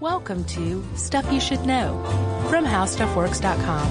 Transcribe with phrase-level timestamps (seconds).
[0.00, 2.02] Welcome to Stuff You Should Know
[2.50, 3.86] from HowStuffWorks.com.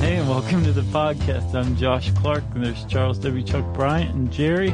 [0.00, 1.54] Hey, and welcome to the podcast.
[1.54, 3.44] I'm Josh Clark, and there's Charles W.
[3.44, 4.70] Chuck Bryant and Jerry,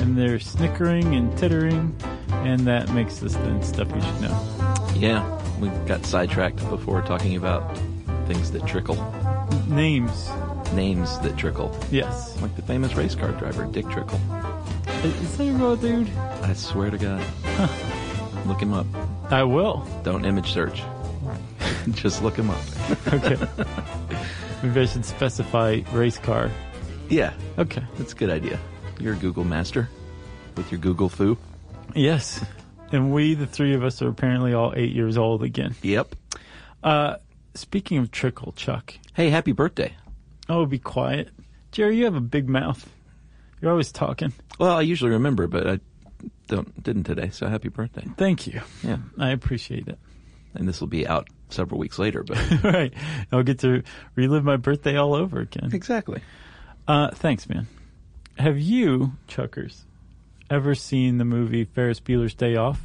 [0.00, 1.94] and they're snickering and tittering,
[2.28, 4.86] and that makes this then stuff you should know.
[4.96, 7.78] Yeah, we got sidetracked before talking about
[8.26, 8.96] things that trickle,
[9.68, 10.28] Names,
[10.72, 12.40] names that trickle, yes.
[12.42, 14.20] like the famous race car driver Dick Trickle.
[15.04, 16.08] Is that a real dude?
[16.42, 17.20] I swear to God,
[18.46, 18.86] look him up.
[19.30, 19.86] I will.
[20.02, 20.82] Don't image search.
[21.90, 22.60] Just look him up.
[23.12, 23.36] Okay.
[24.62, 26.50] Maybe I should specify race car.
[27.10, 27.82] Yeah, Okay.
[27.98, 28.58] that's a good idea.
[28.98, 29.90] You're a Google master
[30.56, 31.36] with your Google fu.
[31.94, 32.42] Yes.
[32.90, 35.74] And we, the three of us, are apparently all eight years old again.
[35.82, 36.14] Yep.
[36.82, 37.16] Uh,
[37.54, 38.94] speaking of trickle, Chuck.
[39.12, 39.94] Hey, happy birthday.
[40.48, 41.28] Oh, be quiet.
[41.72, 42.88] Jerry, you have a big mouth.
[43.60, 44.32] You're always talking.
[44.58, 45.80] Well, I usually remember, but I
[46.48, 47.30] don't didn't today.
[47.30, 48.06] So happy birthday.
[48.16, 48.60] Thank you.
[48.82, 49.98] Yeah, I appreciate it.
[50.54, 52.92] and this will be out several weeks later, but right.
[53.32, 53.82] I'll get to
[54.14, 55.70] relive my birthday all over again.
[55.72, 56.20] exactly.
[56.86, 57.66] Uh, thanks, man.
[58.38, 59.84] Have you, Chuckers,
[60.50, 62.80] ever seen the movie Ferris Bueller's Day Off?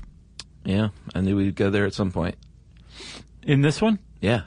[0.63, 2.35] Yeah, I knew we'd go there at some point.
[3.43, 3.99] In this one?
[4.21, 4.41] Yeah,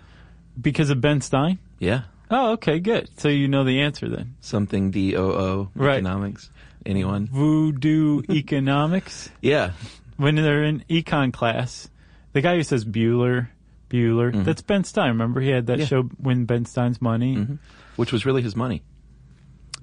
[0.61, 1.59] Because of Ben Stein?
[1.79, 2.03] yeah.
[2.34, 3.11] Oh, okay, good.
[3.19, 4.36] So you know the answer then.
[4.41, 5.97] Something D O O Right.
[5.97, 6.51] economics.
[6.86, 7.27] Anyone?
[7.27, 9.30] Voodoo economics.
[9.41, 9.72] Yeah,
[10.16, 11.89] When they're in econ class,
[12.33, 13.48] the guy who says Bueller,
[13.91, 15.08] Bueller, that's Ben Stein.
[15.08, 15.80] Remember he had that Mm-hmm.
[15.80, 15.86] Yeah.
[15.86, 17.34] show, Win Ben Stein's Money?
[17.34, 17.55] hmm
[17.97, 18.83] which was really his money.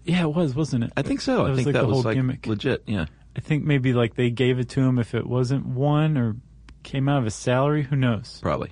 [0.03, 0.91] Yeah, it was, wasn't it?
[0.97, 1.43] I think so.
[1.43, 2.47] That I think like that was whole like gimmick.
[2.47, 2.81] legit.
[2.87, 3.05] Yeah.
[3.35, 6.35] I think maybe like they gave it to him if it wasn't one or
[6.81, 7.83] came out of his salary.
[7.83, 8.39] Who knows?
[8.41, 8.71] Probably.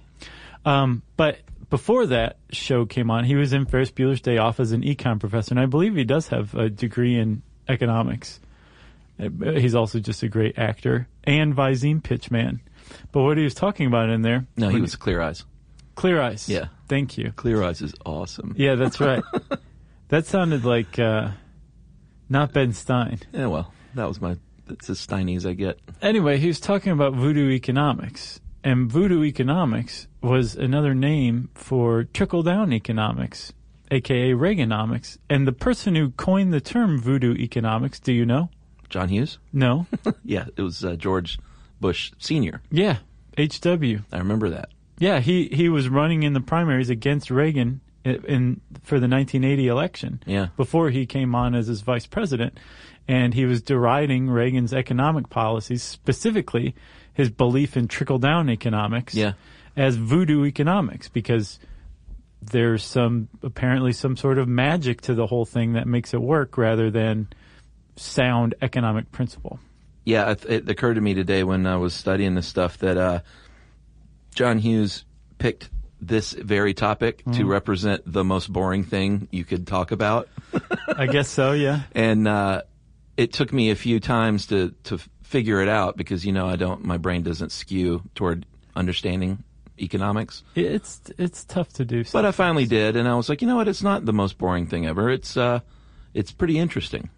[0.66, 1.38] Um, but
[1.70, 5.20] before that show came on, he was in Ferris Bueller's Day Off as an econ
[5.20, 8.40] professor, and I believe he does have a degree in economics.
[9.20, 12.60] Uh, He's also just a great actor and Visine pitchman.
[13.12, 15.44] But what he was talking about in there, No, he was Clear Eyes.
[15.96, 16.48] Clear Eyes.
[16.48, 16.68] Yeah.
[16.88, 17.32] thank you.
[17.36, 18.54] Clear Eyes is awesome.
[18.58, 19.24] Yeah, that's right.
[20.10, 21.32] that sounded like uh,
[22.30, 23.20] not Ben Stein.
[23.34, 24.38] Yeah, well, that was my.
[24.68, 25.80] That's as Steiny as I get.
[26.02, 28.40] Anyway, he was talking about voodoo economics.
[28.64, 33.54] And voodoo economics was another name for trickle down economics,
[33.92, 35.18] aka Reaganomics.
[35.30, 38.50] And the person who coined the term voodoo economics, do you know?
[38.90, 39.38] John Hughes.
[39.52, 39.86] No?
[40.24, 41.40] Yeah, it was uh, George
[41.82, 42.62] Bush Senior.
[42.72, 42.98] yeah,
[43.38, 44.00] HW.
[44.12, 44.70] I remember that.
[45.00, 49.68] Yeah, he, he was running in the primaries against Reagan in, in for the 1980
[49.68, 50.24] election.
[50.26, 50.48] Yeah.
[50.58, 52.60] Before he came on as his vice president,
[53.08, 56.74] and he was deriding Reagan's economic policies, specifically
[57.14, 59.14] his belief in trickle down economics.
[59.14, 59.34] Yeah.
[59.76, 61.60] As voodoo economics, because
[62.42, 66.58] there's some apparently some sort of magic to the whole thing that makes it work
[66.58, 67.28] rather than
[67.96, 69.60] sound economic principle.
[70.06, 73.20] Yeah, it, it occurred to me today when I was studying this stuff that uh,
[74.36, 75.04] John Hughes
[75.38, 77.48] picked this very topic to Mm-hmm.
[77.48, 80.30] represent the most boring thing you could talk about.
[80.96, 81.82] I guess so, yeah.
[81.94, 82.62] and uh,
[83.18, 86.56] it took me a few times to to figure it out because you know I
[86.56, 88.46] don't my brain doesn't skew toward
[88.76, 89.44] understanding
[89.80, 90.44] economics.
[90.56, 92.04] It's it's tough to do.
[92.12, 93.68] But I finally did, and I was like, you know what?
[93.68, 95.10] It's not the most boring thing ever.
[95.10, 95.60] It's uh,
[96.14, 97.10] it's pretty interesting.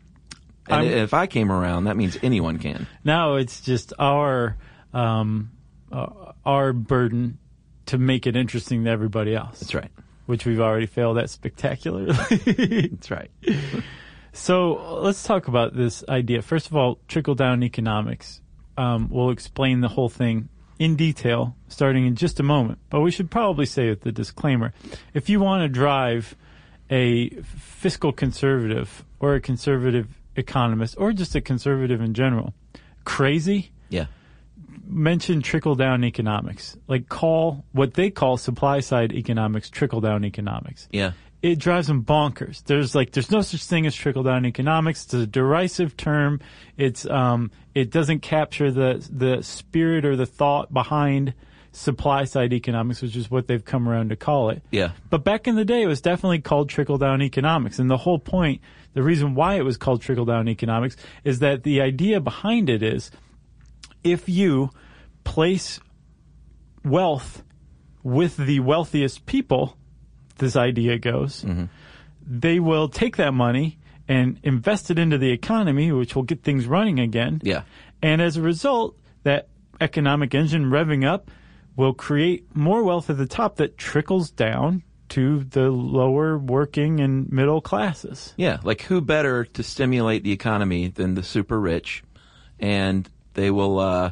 [0.68, 2.88] And I'm- if I came around, that means anyone can.
[3.04, 4.58] Now it's just our
[4.94, 5.52] um,
[5.92, 7.38] uh, our burden
[7.88, 9.60] to make it interesting to everybody else.
[9.60, 9.92] That's right.
[10.28, 12.14] Which we've already failed at spectacularly.
[12.92, 13.32] That's right.
[14.32, 16.42] so let's talk about this idea.
[16.44, 18.42] First of all, trickle down economics.
[18.78, 22.80] Um, we'll explain the whole thing in detail starting in just a moment.
[22.90, 24.74] But we should probably say with the disclaimer,
[25.14, 26.36] if you want to drive
[26.90, 32.54] a fiscal conservative or a conservative economist or just a conservative in general
[33.04, 34.06] crazy, Yeah.
[34.88, 36.78] mention trickle down economics.
[36.88, 40.88] Like call what they call supply side economics trickle down economics.
[40.92, 41.12] Yeah.
[41.42, 42.64] It drives them bonkers.
[42.66, 45.06] There's like there's no such thing as trickle down economics.
[45.06, 46.42] It's a derisive term.
[46.78, 51.34] It's um it doesn't capture the the spirit or the thought behind
[51.72, 54.64] supply side economics, which is what they've come around to call it.
[54.72, 54.92] Yeah.
[55.10, 57.80] But back in the day, it was definitely called trickle down economics.
[57.80, 58.62] And the whole point,
[58.94, 62.84] the reason why it was called trickle down economics is that the idea behind it
[62.84, 63.12] is
[64.04, 64.72] if you
[65.24, 65.80] place
[66.84, 67.44] wealth
[68.04, 69.78] with the wealthiest people,
[70.40, 71.46] this idea goes,
[72.26, 73.78] they will take that money
[74.08, 77.40] and invest it into the economy, which will get things running again.
[77.44, 77.64] Yeah.
[78.02, 79.48] And as a result, that
[79.80, 81.30] economic engine revving up
[81.76, 87.32] will create more wealth at the top that trickles down to the lower working and
[87.32, 88.34] middle classes.
[88.38, 92.04] Yeah, like who better to stimulate the economy than the super rich?
[92.60, 94.12] And they will, uh,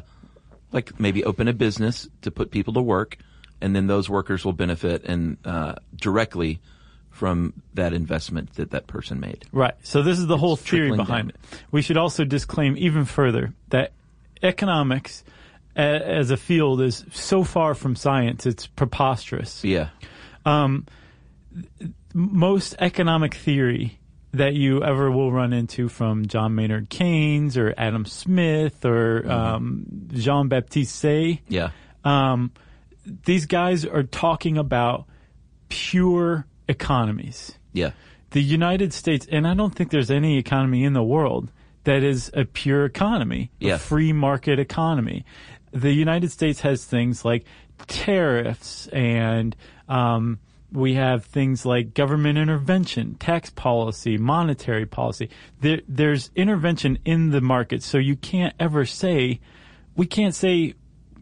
[0.72, 3.18] like maybe open a business to put people to work,
[3.60, 6.60] and then those workers will benefit and uh, directly
[7.10, 9.44] from that investment that that person made.
[9.52, 9.74] Right.
[9.82, 11.40] So this is the whole theory behind down.
[11.52, 11.62] it.
[11.72, 13.92] We should also disclaim even further that
[14.42, 15.24] economics
[15.74, 19.62] as a field is so far from science, it's preposterous.
[19.64, 19.90] Yeah,
[22.14, 23.98] Most economic theory
[24.32, 29.30] that you ever will run into from John Maynard Keynes or Adam Smith or Mm-hmm.
[29.30, 31.70] um, Jean Baptiste Say, yeah,
[32.04, 32.50] um,
[33.24, 35.06] these guys are talking about
[35.68, 37.58] pure economies.
[37.72, 37.90] yeah,
[38.30, 41.50] the United States, and I don't think there's any economy in the world
[41.84, 43.74] that is a pure economy, Yeah.
[43.76, 45.24] a free market economy.
[45.72, 47.44] The United States has things like
[47.86, 49.56] tariffs and,
[49.88, 50.38] um,
[50.70, 55.30] we have things like government intervention, tax policy, monetary policy.
[55.62, 59.40] There, there's intervention in the market, so you can't ever say,
[59.96, 60.74] we can't say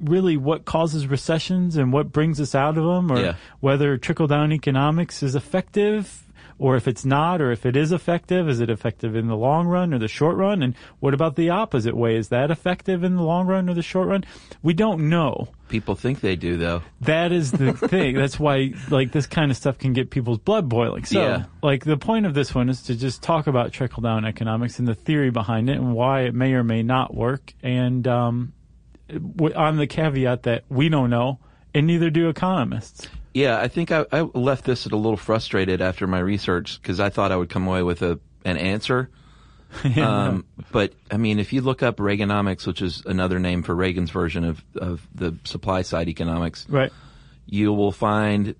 [0.02, 3.34] really what causes recessions and what brings us out of them, or Yeah.
[3.60, 6.22] whether trickle down economics is effective
[6.58, 9.66] or if it's not, or if it is effective, is it effective in the long
[9.66, 10.62] run or the short run?
[10.62, 12.16] And what about the opposite way?
[12.16, 14.24] Is that effective in the long run or the short run?
[14.62, 15.48] We don't know.
[15.68, 16.80] people think they do though.
[17.02, 18.14] That is the thing.
[18.14, 21.04] That's why, like, this kind of stuff can get people's blood boiling.
[21.04, 21.44] So, Yeah.
[21.60, 24.86] like, the point of this one is to just talk about trickle down economics and
[24.88, 27.52] the theory behind it and why it may or may not work.
[27.64, 28.52] And, um,
[29.54, 31.38] on the caveat that we don't know,
[31.74, 33.08] and neither do economists.
[33.34, 37.10] Yeah, I think I, I left this a little frustrated after my research because I
[37.10, 39.10] thought I would come away with a an answer.
[39.98, 44.10] um, but I mean, if you look up Reaganomics, which is another name for Reagan's
[44.10, 46.92] version of, of the supply side economics, Right.
[47.46, 48.54] you will find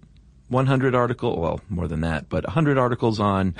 [0.48, 3.54] 100 article, well, more than that, but 100 articles on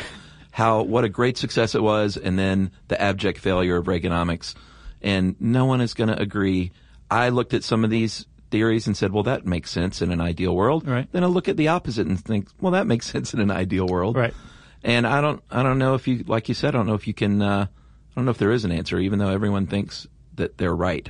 [0.51, 4.55] how what a great success it was, and then the abject failure of Reaganomics,
[5.03, 6.73] and no one is going to agree.
[7.11, 10.21] I looked at some of these theories and said, well, that makes sense in an
[10.21, 10.87] ideal world.
[10.87, 11.11] Right.
[11.13, 13.87] Then I look at the opposite and think, well, that makes sense in an ideal
[13.87, 14.17] world.
[14.17, 14.35] Right.
[14.83, 17.07] And I don't, I don't know if you, like you said, I don't know if
[17.07, 20.07] you can, uh, I don't know if there is an answer, even though everyone thinks
[20.35, 21.09] that they're right.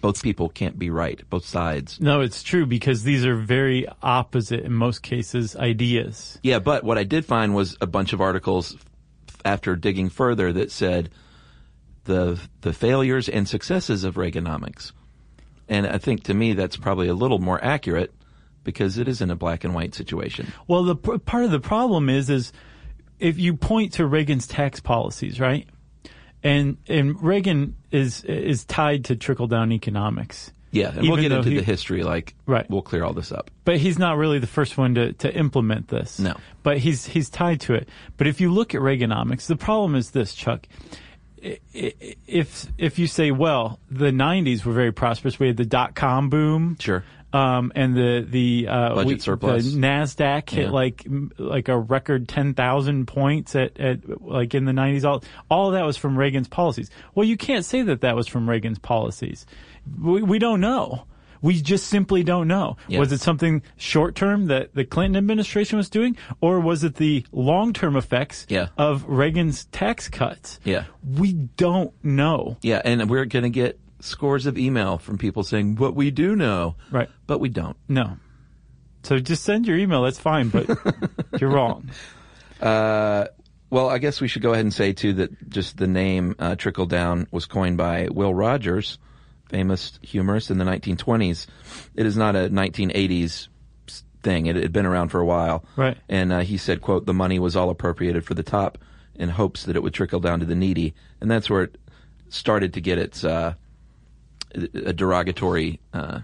[0.00, 2.00] Both people can't be right, both sides.
[2.00, 6.38] No, it's true because these are very opposite in most cases ideas.
[6.44, 8.76] Yeah, but what I did find was a bunch of articles
[9.44, 11.10] after digging further that said
[12.08, 14.90] the the failures and successes of Reaganomics.
[15.68, 18.12] And I think to me that's probably a little more accurate
[18.64, 20.52] because it isn't a black and white situation.
[20.66, 22.52] Well, the p- part of the problem is, is
[23.18, 25.68] if you point to Reagan's tax policies, right?
[26.42, 30.52] And and Reagan is is tied to trickle down economics.
[30.70, 32.68] Yeah, and we'll get into he- the history like Right.
[32.70, 33.50] we'll clear all this up.
[33.64, 36.18] But he's not really the first one to, to implement this.
[36.18, 36.34] No.
[36.62, 37.88] But he's he's tied to it.
[38.18, 40.66] But if you look at Reaganomics, the problem is this, Chuck.
[41.72, 46.28] If if you say, well, the '90s were very prosperous, we had the dot com
[46.30, 47.04] boom, Sure.
[47.32, 49.72] um, and the the uh, Budget we- surplus.
[49.72, 50.70] the Nasdaq hit Yeah.
[50.70, 51.06] like
[51.38, 55.04] like a record ten thousand points at, at like in the '90s.
[55.04, 56.90] All all of that was from Reagan's policies.
[57.14, 59.46] Well, you can't say that that was from Reagan's policies.
[60.00, 61.04] We, we don't know.
[61.42, 62.76] We just simply don't know.
[62.88, 62.98] Yeah.
[63.00, 67.24] Was it something short term that the Clinton administration was doing, or was it the
[67.32, 68.68] long term effects Yeah.
[68.76, 70.58] of Reagan's tax cuts?
[70.64, 70.84] Yeah.
[71.04, 72.56] We don't know.
[72.62, 76.36] Yeah, and we're going to get scores of email from people saying what we do
[76.36, 77.08] know, Right.
[77.26, 77.76] but we don't.
[77.88, 78.16] No.
[79.04, 80.02] So just send your email.
[80.02, 80.68] That's fine, but
[81.40, 81.90] you're wrong.
[82.60, 86.56] Well, I guess we should go ahead and say too that just the name uh,
[86.56, 88.98] trickle down was coined by Will Rogers,
[89.48, 91.46] famous humorist in the 1920s.
[91.94, 93.48] It is not a 1980s
[94.22, 94.46] thing.
[94.46, 95.64] It had been around for a while.
[95.76, 95.96] Right.
[96.08, 98.78] And uh, he said, "quote The money was all appropriated for the top
[99.14, 101.78] in hopes that it would trickle down to the needy," and that's where it
[102.28, 103.54] started to get its uh,
[104.54, 106.20] a derogatory uh,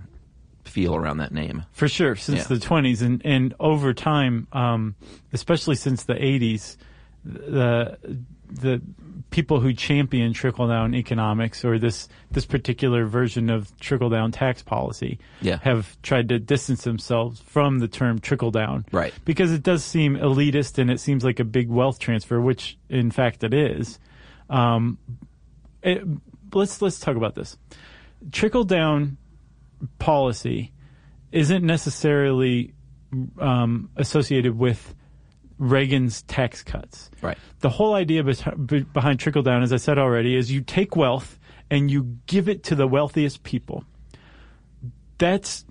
[0.64, 1.64] feel around that name.
[1.72, 2.56] For sure, since Yeah.
[2.56, 4.94] the 20s and, and over time, um,
[5.32, 6.76] especially since the 80s,
[7.24, 7.98] the
[8.54, 8.80] the
[9.30, 14.62] people who champion trickle down economics or this this particular version of trickle down tax
[14.62, 15.58] policy Yeah.
[15.62, 18.86] have tried to distance themselves from the term trickle down.
[18.92, 19.12] Right.
[19.24, 23.10] Because it does seem elitist and it seems like a big wealth transfer, which in
[23.10, 23.98] fact it is.
[24.48, 24.98] Um,
[25.82, 26.02] it,
[26.52, 27.56] let's let's talk about this.
[28.30, 29.16] Trickle down
[29.98, 30.72] policy
[31.32, 32.72] isn't necessarily
[33.38, 34.94] um, associated with
[35.58, 37.10] Reagan's tax cuts.
[37.22, 37.38] Right.
[37.60, 40.96] The whole idea beh- be- behind trickle down, as I said already, is you take
[40.96, 41.38] wealth
[41.70, 43.84] and you give it to the wealthiest people.
[45.18, 45.64] That's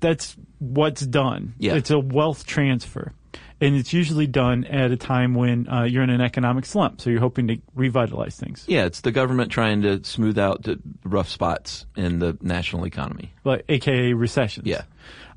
[0.00, 1.54] that's what's done.
[1.58, 1.74] Yeah.
[1.74, 3.12] It's a wealth transfer.
[3.60, 7.00] And it's usually done at a time when uh, you're in an economic slump.
[7.00, 10.78] So you're hoping to revitalize things, Yeah, it's the government trying to smooth out the
[11.04, 13.32] rough spots in the national economy.
[13.42, 14.66] like AKA recessions.
[14.68, 14.82] Yeah.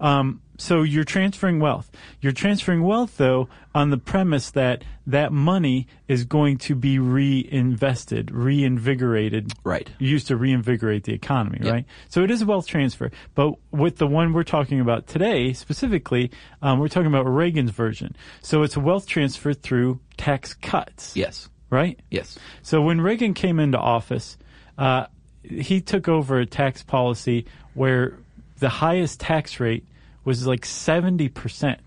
[0.01, 1.89] Um, so you're transferring wealth.
[2.19, 8.29] You're transferring wealth, though, on the premise that that money is going to be reinvested,
[8.31, 9.89] reinvigorated, Right.
[9.99, 11.71] used to reinvigorate the economy, Yeah.
[11.71, 11.85] right?
[12.09, 13.09] So it is a wealth transfer.
[13.33, 16.31] But with the one we're talking about today, specifically,
[16.61, 18.15] um, we're talking about Reagan's version.
[18.41, 21.49] So it's a wealth transfer through tax cuts, Yes.
[21.69, 21.99] right?
[22.11, 22.37] Yes.
[22.61, 24.37] So when Reagan came into office,
[24.77, 25.05] uh,
[25.43, 28.17] he took over a tax policy where
[28.61, 29.85] the highest tax rate
[30.23, 31.77] was like 70%.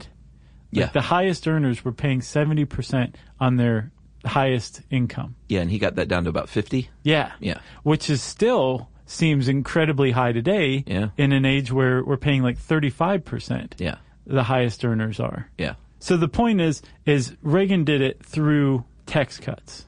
[0.71, 0.87] Yeah.
[0.87, 3.93] The highest earners were paying 70% on their
[4.27, 5.37] highest income.
[5.49, 6.91] Yeah, and he got that down to about 50.
[7.05, 7.33] Yeah.
[7.41, 7.59] Yeah.
[7.85, 11.09] Which is still seems incredibly high today Yeah.
[11.17, 13.75] in an age where we're paying like 35%.
[13.79, 13.97] Yeah.
[14.27, 15.49] The highest earners are.
[15.59, 15.75] Yeah.
[16.01, 19.87] So the point is is Reagan did it through tax cuts.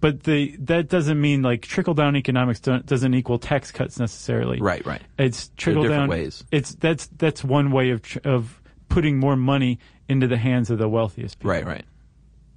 [0.00, 4.60] But the that doesn't mean like trickle down economics don't, doesn't equal tax cuts necessarily.
[4.60, 5.02] Right, right.
[5.18, 6.44] It's trickle down ways.
[6.50, 10.78] It's that's that's one way of tr- of putting more money into the hands of
[10.78, 11.50] the wealthiest people.
[11.50, 11.84] Right, right.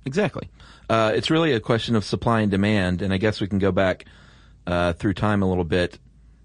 [0.06, 0.50] Exactly.
[0.90, 3.72] Uh, it's really a question of supply and demand, and I guess we can go
[3.72, 4.06] back
[4.68, 6.00] uh, through time a little bit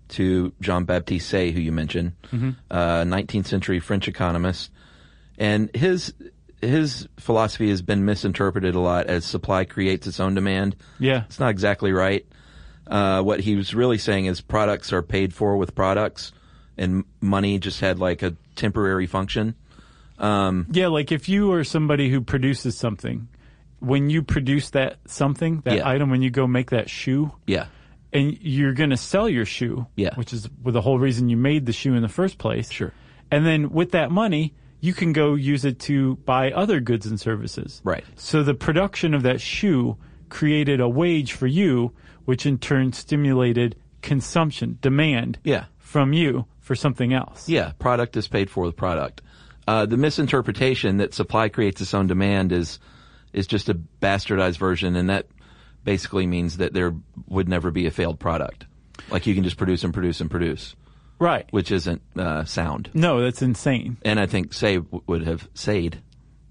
[0.08, 2.12] to Jean Baptiste Say, who you mentioned,
[2.70, 4.70] uh, 19th century French economist,
[5.38, 6.12] and his
[6.64, 10.76] his philosophy has been misinterpreted a lot as supply creates its own demand.
[10.99, 11.25] Yeah.
[11.25, 12.26] It's not exactly right.
[12.87, 16.33] Uh, what he was really saying is products are paid for with products,
[16.76, 19.54] and money just had like a temporary function.
[20.21, 23.28] Yeah, like if you are somebody who produces something,
[23.80, 25.88] when you produce that something, that Yeah.
[25.88, 27.66] item, when you go make that shoe, Yeah.
[28.12, 30.14] and you're going to sell your shoe, Yeah.
[30.14, 32.71] which is the whole reason you made the shoe in the first place.
[32.71, 32.92] Sure.
[33.30, 37.18] And then with that money, you can go use it to buy other goods and
[37.18, 37.80] services.
[37.84, 38.04] Right.
[38.16, 39.96] So the production of that shoe
[40.28, 41.92] created a wage for you,
[42.26, 45.64] which in turn stimulated consumption, demand Yeah.
[45.78, 47.48] from you for something else.
[47.48, 49.22] Yeah, product is paid for with product.
[49.66, 52.78] Uh, the misinterpretation that supply creates its own demand is
[53.32, 55.26] is just a bastardized version, and that
[55.82, 56.94] basically means that there
[57.26, 58.66] would never be a failed product.
[59.10, 60.76] Like you can just produce and produce and produce,
[61.18, 61.47] Right.
[61.50, 62.90] which isn't uh, sound.
[62.94, 63.97] No, that's insane.
[64.04, 65.99] And I think Say would have said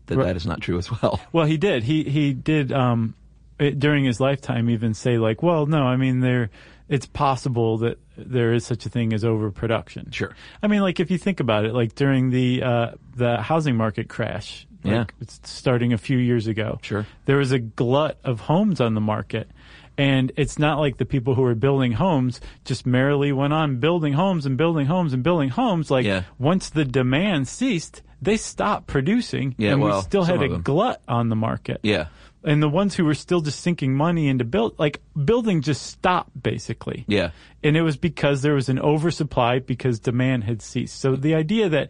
[0.07, 0.25] that Right.
[0.27, 1.19] that is not true as well.
[1.33, 1.83] Well, he did.
[1.83, 3.13] He he did um,
[3.59, 6.49] it, during his lifetime even say like, well, no, I mean there.
[6.89, 10.11] It's possible that there is such a thing as overproduction.
[10.11, 10.35] Sure.
[10.61, 14.09] I mean, like if you think about it, like during the uh, the housing market
[14.09, 15.05] crash, like, Yeah.
[15.21, 16.79] it's starting a few years ago.
[16.81, 17.05] Sure.
[17.25, 19.49] there was a glut of homes on the market.
[19.97, 24.13] And it's not like the people who were building homes just merrily went on building
[24.13, 25.91] homes and building homes and building homes.
[25.91, 26.23] Like Yeah.
[26.39, 31.01] once the demand ceased, they stopped producing, Yeah, and well, we still had a glut
[31.07, 31.79] on the market.
[31.83, 32.07] Yeah,
[32.43, 36.41] And the ones who were still just sinking money into build, like building just stopped
[36.41, 37.03] basically.
[37.07, 37.31] yeah,
[37.63, 40.99] And it was because there was an oversupply because demand had ceased.
[40.99, 41.89] So the idea that,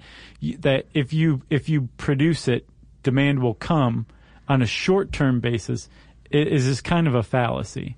[0.60, 2.68] that if you, if you produce it,
[3.04, 4.08] demand will come
[4.50, 5.88] on a short term basis
[6.34, 7.96] is this kind of a fallacy.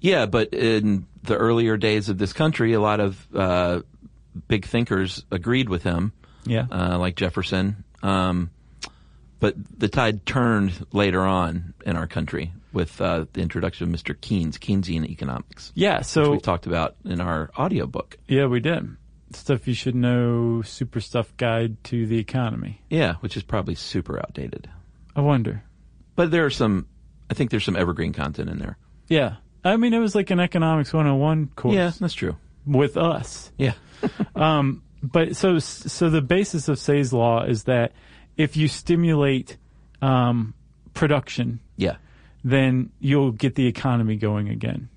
[0.00, 0.26] yeah.
[0.26, 3.80] But in the earlier days of this country, a lot of uh,
[4.48, 6.12] big thinkers agreed with him.
[6.46, 6.66] Yeah.
[6.70, 7.84] uh, like Jefferson.
[8.02, 8.50] Um,
[9.40, 14.18] but the tide turned later on in our country with uh, the introduction of Mr.
[14.20, 15.98] Keynes, Keynesian economics, yeah.
[15.98, 18.18] which So we've talked about in our audiobook.
[18.28, 18.96] yeah, we did
[19.32, 20.60] stuff you should know.
[20.62, 22.80] Super stuff guide to the economy.
[22.90, 24.68] Yeah, which is probably super outdated.
[25.16, 25.64] I wonder.
[26.14, 26.86] But there are some,
[27.30, 28.76] I think there's some evergreen content in there.
[29.08, 29.36] Yeah.
[29.64, 32.36] I mean, it was like an economics 101 course Yeah, that's true.
[32.66, 33.50] with us.
[33.58, 33.72] Yeah.
[35.02, 37.92] But so, so the basis of Say's law is that
[38.38, 39.58] if you stimulate
[40.00, 40.54] um,
[40.94, 41.96] production, Yeah.
[42.42, 44.88] then you'll get the economy going again.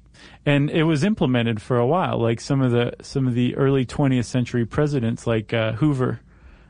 [0.45, 3.85] And it was implemented for a while, like some of the some of the early
[3.85, 6.21] 20th century presidents, like uh, Hoover,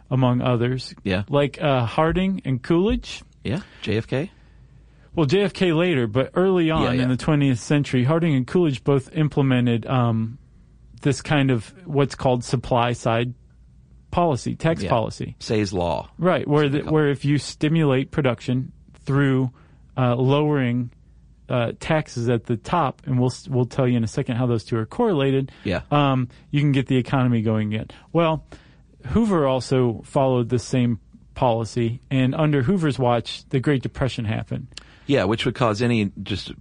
[0.09, 0.95] among others.
[1.03, 1.23] Yeah.
[1.29, 3.21] Like uh, Harding and Coolidge.
[3.43, 3.61] Yeah.
[3.83, 4.29] JFK?
[5.15, 7.03] Well, JFK later, but early on Yeah, yeah.
[7.03, 10.37] in the 20th century, Harding and Coolidge both implemented um,
[11.01, 13.33] this kind of what's called supply side
[14.11, 14.89] policy, tax Yeah.
[14.89, 15.35] policy.
[15.39, 16.09] Say's Law.
[16.17, 18.71] Right, where the, where if you stimulate production
[19.05, 19.51] through
[19.97, 20.91] uh, lowering
[21.49, 24.63] uh, taxes at the top, and we'll we'll tell you in a second how those
[24.65, 25.51] two are correlated.
[25.63, 25.81] Yeah.
[25.91, 27.87] um, you can get the economy going again.
[28.11, 28.45] Well,
[29.07, 30.99] Hoover also followed the same
[31.35, 34.67] policy, and under Hoover's watch, the Great Depression happened.
[35.07, 36.51] Yeah, which would cause any just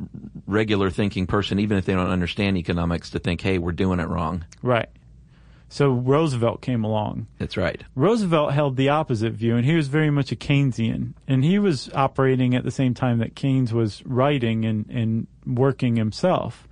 [0.47, 4.09] regular thinking person, even if they don't understand economics, to think, hey, we're doing it
[4.09, 4.45] wrong.
[4.63, 4.89] Right.
[5.69, 7.27] So Roosevelt came along.
[7.39, 7.83] That's right.
[7.97, 11.15] Roosevelt held the opposite view, and he was very much a Keynesian.
[11.27, 15.97] And he was operating at the same time that Keynes was writing and, and working
[15.97, 16.69] himself.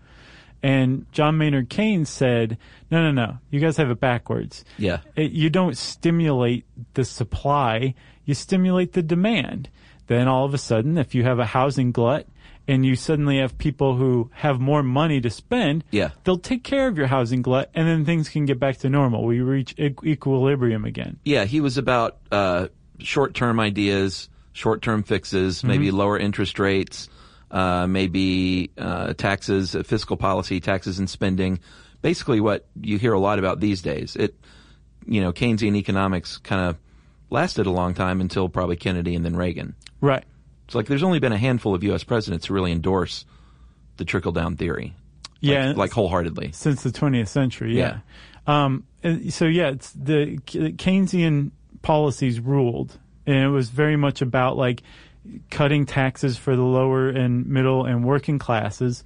[0.62, 2.56] And John Maynard Keynes said,
[2.90, 4.64] no, no, no, you guys have it backwards.
[4.78, 5.00] Yeah.
[5.14, 6.64] It, you don't stimulate
[6.94, 9.68] the supply, you stimulate the demand.
[10.06, 12.26] Then all of a sudden, if you have a housing glut
[12.68, 16.10] and you suddenly have people who have more money to spend, Yeah.
[16.24, 19.24] they'll take care of your housing glut and then things can get back to normal.
[19.24, 21.18] We reach e- equilibrium again.
[21.24, 22.68] Yeah, he was about uh,
[23.00, 27.08] short-term ideas, short-term fixes, maybe lower interest rates,
[27.50, 31.60] uh, maybe uh, taxes, uh, fiscal policy, taxes and spending.
[32.02, 34.16] Basically, what you hear a lot about these days.
[34.16, 34.34] It,
[35.06, 36.76] you know, Keynesian economics kind of
[37.34, 39.74] lasted a long time until probably Kennedy and then Reagan.
[40.00, 40.24] Right.
[40.64, 42.04] It's like there's only been a handful of U.S.
[42.04, 43.26] presidents who really endorse
[43.98, 44.94] the trickle-down theory.
[45.40, 45.68] Yeah.
[45.68, 46.52] like, like wholeheartedly.
[46.52, 47.76] since the 20th century.
[47.76, 47.98] Yeah.
[48.46, 48.84] Um,
[49.28, 51.50] so yeah, it's the Keynesian
[51.82, 54.82] policies ruled, and it was very much about like
[55.50, 59.04] cutting taxes for the lower and middle and working classes,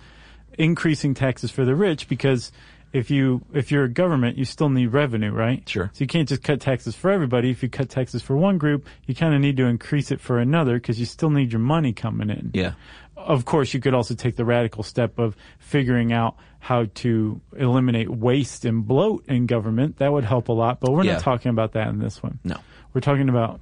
[0.57, 2.53] increasing taxes for the rich because
[2.92, 5.66] if you if you're a government, you still need revenue, right?
[5.68, 5.90] Sure.
[5.92, 7.50] So you can't just cut taxes for everybody.
[7.50, 10.38] If you cut taxes for one group, you kind of need to increase it for
[10.38, 12.73] another because you still need your money coming in Yeah.
[13.16, 18.09] of course, you could also take the radical step of figuring out how to eliminate
[18.11, 19.99] waste and bloat in government.
[19.99, 21.14] That would help a lot, but we're Yeah.
[21.14, 22.38] not talking about that in this one.
[22.45, 22.57] No.
[22.95, 23.61] We're talking about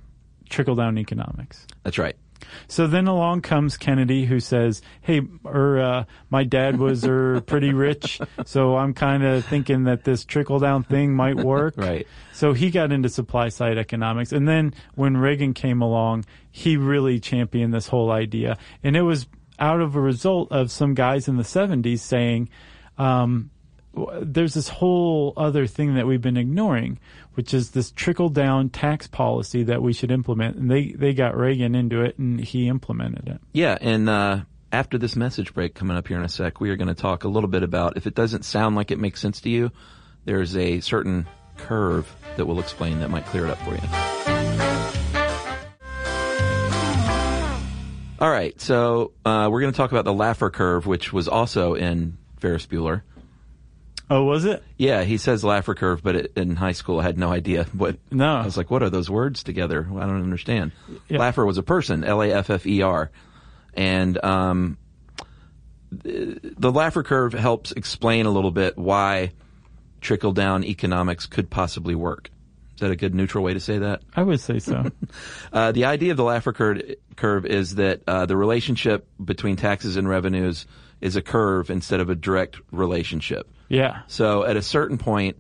[0.49, 1.66] trickle down economics.
[1.83, 2.16] That's right.
[2.69, 7.73] So then along comes Kennedy who says, Hey, er, uh, my dad was er, pretty
[7.73, 11.75] rich, so I'm kind of thinking that this trickle down thing might work.
[11.76, 12.07] Right.
[12.33, 14.33] So he got into supply side economics.
[14.33, 18.59] And then when Reagan came along, he really championed this whole idea.
[18.83, 19.26] And it was
[19.59, 22.49] out of a result of some guys in the 70s saying,
[22.99, 23.50] um,
[24.21, 26.99] there's this whole other thing that we've been ignoring,
[27.35, 30.57] which is this trickle down tax policy that we should implement.
[30.57, 33.41] And they, they got Reagan into it and he implemented it.
[33.53, 34.41] Yeah, and uh,
[34.73, 37.25] after this message break coming up here in a sec, we are going to talk
[37.25, 39.71] a little bit about if it doesn't sound like it makes sense to you,
[40.25, 43.80] there's a certain curve that we'll explain that might clear it up for you.
[48.19, 51.75] All right, so uh, we're going to talk about the Laffer curve, which was also
[51.75, 53.02] in Ferris Bueller.
[54.08, 54.62] Oh, was it?
[54.76, 57.99] Yeah, he says Laffer curve, but it, in high school I had no idea what.
[58.10, 58.36] No.
[58.36, 59.86] I was like, what are those words together?
[59.90, 60.73] I don't understand.
[61.08, 61.19] Yeah.
[61.19, 63.10] Laffer was a person, L A F F E R,
[63.75, 64.78] and um,
[65.90, 69.32] the, the Laffer curve helps explain a little bit why
[70.00, 72.30] trickle down economics could possibly work.
[72.75, 74.02] Is that a good neutral way to say that?
[74.14, 74.90] I would say so.
[75.52, 76.82] Uh, the idea of the Laffer curve,
[77.16, 80.66] curve is that uh, the relationship between taxes and revenues
[81.00, 83.49] is a curve instead of a direct relationship.
[83.69, 84.02] Yeah.
[84.09, 85.37] So at a certain point,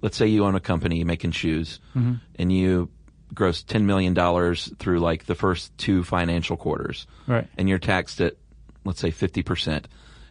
[0.00, 2.14] let's say you own a company making shoes mm-hmm.
[2.36, 2.90] and you
[3.34, 4.14] gross $10 million
[4.76, 7.06] through like the first two financial quarters.
[7.26, 7.46] Right.
[7.56, 8.36] And you're taxed at,
[8.84, 9.84] let's say 50%.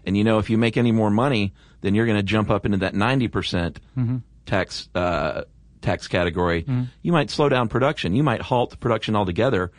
[0.05, 2.65] And you know, if you make any more money, then you're going to jump up
[2.65, 4.17] into that 90% mm-hmm.
[4.45, 5.43] tax, uh,
[5.81, 6.63] tax category.
[6.63, 6.83] Mm-hmm.
[7.01, 8.15] You might slow down production.
[8.15, 9.71] You might halt production altogether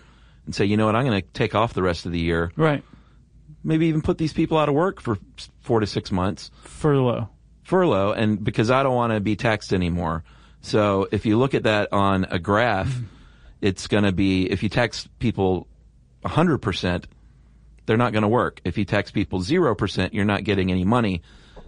[0.46, 2.53] and say, you know what, I'm going to take off the rest of the year.
[2.57, 2.83] Right.
[3.62, 5.18] Maybe even put these people out of work for
[5.61, 7.29] four to six months Furlough.
[7.62, 10.25] furlough and because I don't want to be taxed anymore.
[10.62, 12.94] So if you look at that on a graph,
[13.61, 15.66] it's going to be if you tax people
[16.25, 17.05] 100%,
[17.87, 18.61] they're not going to work.
[18.64, 21.23] If you tax people 0%, you're not getting any money.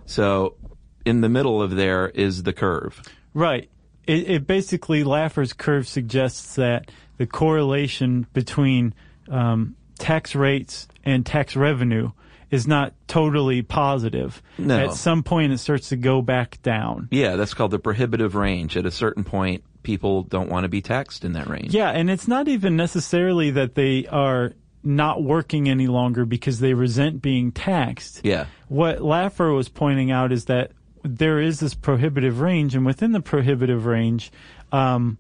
[0.07, 0.57] So
[1.05, 3.03] in the middle of there is the curve.
[3.35, 3.71] Right.
[4.07, 8.95] It, it basically Laffer's curve suggests that the correlation between
[9.31, 12.11] um, tax rates and tax revenue
[12.51, 14.43] is not totally positive.
[14.59, 14.79] No.
[14.79, 17.09] At some point, it starts to go back down.
[17.11, 18.77] Yeah, that's called the prohibitive range.
[18.77, 21.73] At a certain point, people don't want to be taxed in that range.
[21.73, 26.75] Yeah, and it's not even necessarily that they are not working any longer because they
[26.75, 28.21] resent being taxed.
[28.25, 28.47] Yeah.
[28.69, 30.73] What Laffer was pointing out is that
[31.05, 34.33] there is this prohibitive range, and within the prohibitive range,
[34.73, 35.17] um,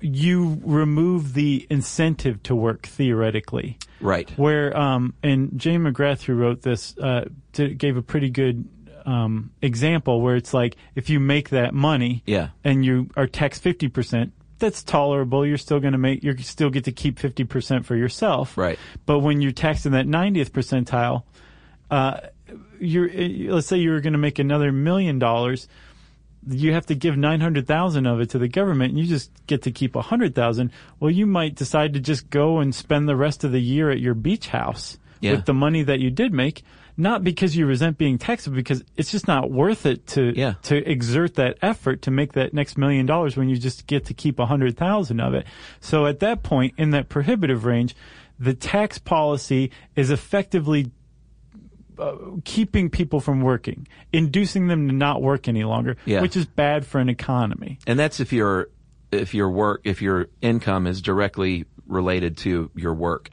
[0.00, 3.78] you remove the incentive to work theoretically.
[4.00, 4.30] Right.
[4.38, 8.66] Where, um, and Jane McGrath, who wrote this, uh, did, gave a pretty good
[9.06, 12.48] um, example where it's like if you make that money Yeah.
[12.64, 15.46] and you are taxed 50%, that's tolerable.
[15.46, 18.56] You're still going to make, you still get to keep 50% for yourself.
[18.58, 18.78] Right.
[19.06, 21.22] But when you're taxed in that 90th percentile,
[21.90, 22.20] uh,
[22.78, 23.08] you're,
[23.54, 25.66] let's say you were going to make another million dollars,
[26.48, 29.70] you have to give 900,000 of it to the government and you just get to
[29.70, 30.70] keep 100,000.
[30.98, 34.00] Well, you might decide to just go and spend the rest of the year at
[34.00, 35.32] your beach house Yeah.
[35.32, 36.62] with the money that you did make.
[36.96, 40.54] not because you resent being taxed, but because it's just not worth it to Yeah.
[40.62, 44.12] to exert that effort to make that next million dollars when you just get to
[44.12, 45.46] keep a hundred thousand of it.
[45.80, 47.94] So at that point, in that prohibitive range,
[48.38, 50.90] the tax policy is effectively
[52.00, 56.20] uh, keeping people from working, inducing them to not work any longer, Yeah.
[56.22, 57.78] which is bad for an economy.
[57.86, 58.68] And that's if your
[59.12, 63.30] if your work if your income is directly related to your work.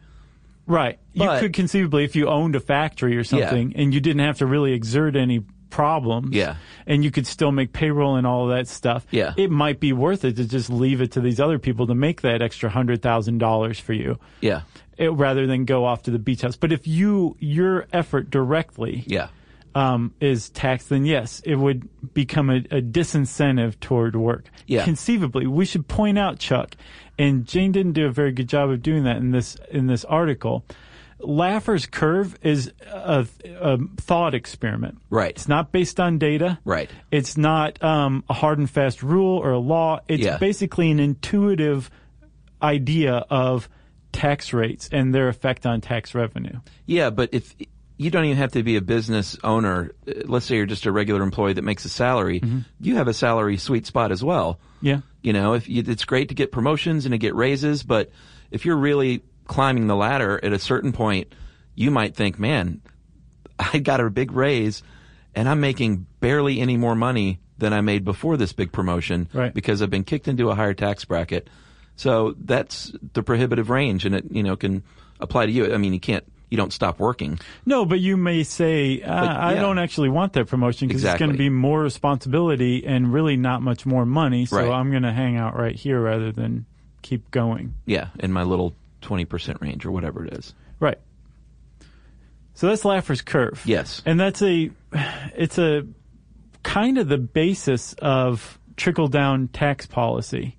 [0.66, 1.00] Right.
[1.14, 4.46] You could conceivably, if you owned a factory or something, and you didn't have to
[4.46, 6.56] really exert any problems, Yeah.
[6.86, 9.34] and you could still make payroll and all of that stuff, Yeah.
[9.38, 12.22] it might be worth it to just leave it to these other people to make
[12.22, 14.62] that extra hundred thousand dollars for you, Yeah.
[14.98, 16.56] It, rather than go off to the beach house.
[16.56, 19.28] But if you your effort directly Yeah.
[19.76, 24.50] um, is taxed, then yes, it would become a, a disincentive toward work.
[24.66, 24.84] Yeah.
[24.84, 26.76] Conceivably, we should point out, Chuck,
[27.20, 30.04] and Jane didn't do a very good job of doing that in this in this
[30.06, 30.66] article.
[31.20, 33.26] Laffer's curve is a,
[33.60, 35.00] a thought experiment.
[35.10, 35.32] Right.
[35.32, 36.60] It's not based on data.
[36.64, 36.92] Right.
[37.10, 40.00] It's not um, a hard and fast rule or a law.
[40.08, 40.38] It's Yeah.
[40.38, 41.90] basically an intuitive
[42.62, 43.68] idea of
[44.18, 46.60] tax rates and their effect on tax revenue.
[46.86, 47.56] Yeah, but if
[47.98, 50.92] you don't even have to be a business owner, uh, let's say you're just a
[50.92, 52.42] regular employee that makes a salary,
[52.82, 54.60] you have a salary sweet spot as well.
[54.82, 55.02] Yeah.
[55.22, 58.12] You know, if you, it's great to get promotions and to get raises, but
[58.52, 61.34] if you're really climbing the ladder at a certain point,
[61.76, 62.82] you might think, man,
[63.60, 64.84] I got a big raise
[65.36, 69.54] and I'm making barely any more money than I made before this big promotion Right.
[69.54, 71.50] because I've been kicked into a higher tax bracket.
[71.98, 74.84] So that's the prohibitive range and it, you know, can
[75.20, 75.74] apply to you.
[75.74, 77.40] I mean, you can't, you don't stop working.
[77.66, 79.62] No, but you may say, uh, I yeah.
[79.62, 83.62] don't actually want that promotion because it's going to be more responsibility and really not
[83.62, 84.46] much more money.
[84.46, 84.70] So Right.
[84.70, 86.66] I'm going to hang out right here rather than
[87.02, 87.74] keep going.
[87.86, 88.10] Yeah.
[88.20, 90.54] In my little 20% range or whatever it is.
[90.80, 91.00] Right.
[92.54, 93.62] So that's Laffer's curve.
[93.66, 94.02] Yes.
[94.06, 94.70] And that's a,
[95.36, 95.86] it's a
[96.64, 100.58] kind of the basis of trickle down tax policy.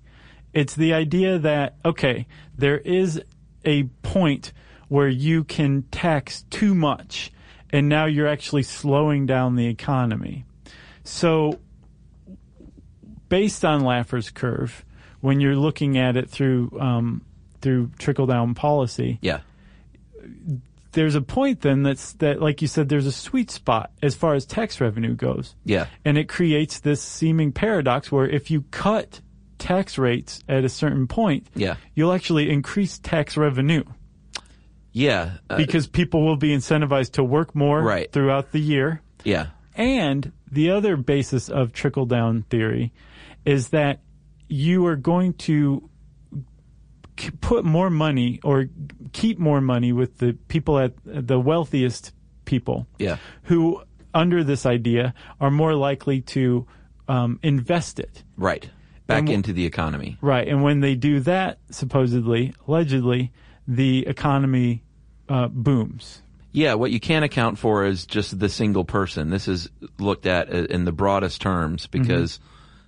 [0.53, 2.25] It's the idea that, okay,
[2.57, 3.21] there is
[3.65, 4.51] a point
[4.87, 7.31] where you can tax too much
[7.71, 10.45] and now you're actually slowing down the economy.
[11.03, 11.59] So
[13.29, 14.83] based on Laffer's curve,
[15.21, 17.21] when you're looking at it through, um,
[17.61, 19.41] through trickle down policy, Yeah.
[20.93, 24.33] there's a point then that's that like you said there's a sweet spot as far
[24.33, 25.85] as tax revenue goes Yeah.
[26.03, 29.21] and it creates this seeming paradox where if you cut
[29.59, 31.75] tax rates at a certain point Yeah.
[31.93, 33.83] you'll actually increase tax revenue
[34.91, 35.37] Yeah.
[35.49, 38.11] Uh, because people will be incentivized to work more Right.
[38.11, 39.47] throughout the year yeah.
[39.75, 42.91] and the other basis of trickle down theory
[43.45, 43.99] is that
[44.47, 45.87] you are going to
[47.41, 48.67] put more money or
[49.11, 52.13] keep more money with the people at the wealthiest
[52.45, 53.17] people Yeah.
[53.43, 56.65] who under this idea are more likely to
[57.07, 58.69] um, invest it Right.
[59.09, 60.17] Back And into the economy.
[60.21, 63.31] right and when they do that supposedly allegedly
[63.67, 64.83] the economy
[65.27, 69.29] uh, booms Yeah, what you can't account for is just the single person.
[69.29, 69.69] This is
[69.99, 72.39] looked at in the broadest terms because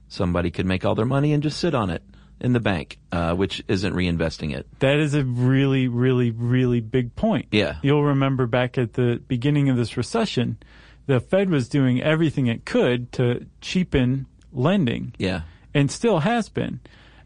[0.07, 2.01] somebody could make all their money and just sit on it
[2.39, 4.65] in the bank, uh, which isn't reinvesting it.
[4.79, 7.45] That is a really, really, really big point.
[7.51, 7.75] Yeah.
[7.83, 10.57] You'll remember back at the beginning of this recession,
[11.05, 15.41] the Fed was doing everything it could to cheapen lending Yeah.
[15.73, 16.79] And still has been.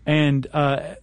[0.06, 0.96] And, uh,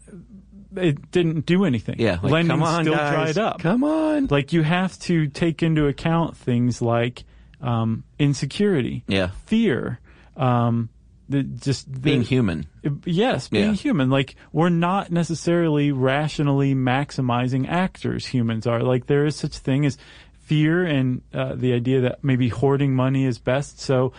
[0.76, 1.96] it didn't do anything.
[1.98, 2.18] Yeah.
[2.22, 3.35] Like, Lending come on, still guys.
[3.35, 3.61] dried up.
[3.61, 4.28] Come on.
[4.31, 7.24] Like you have to take into account things like,
[7.61, 9.05] um, insecurity.
[9.07, 9.31] Yeah.
[9.46, 9.98] Fear.
[10.37, 10.88] Um,
[11.28, 12.66] the, just the, Being human.
[13.05, 13.72] Yes, being Yeah.
[13.74, 14.09] human.
[14.11, 18.26] Like we're not necessarily rationally maximizing actors.
[18.26, 19.98] Humans are like there is such thing as
[20.44, 23.78] fear and uh, the idea that maybe hoarding money is best.
[23.81, 24.12] So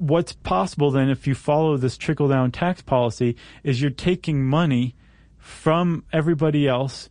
[0.00, 4.94] what's possible then if you follow this trickle down tax policy is you're taking money
[5.36, 7.10] from everybody else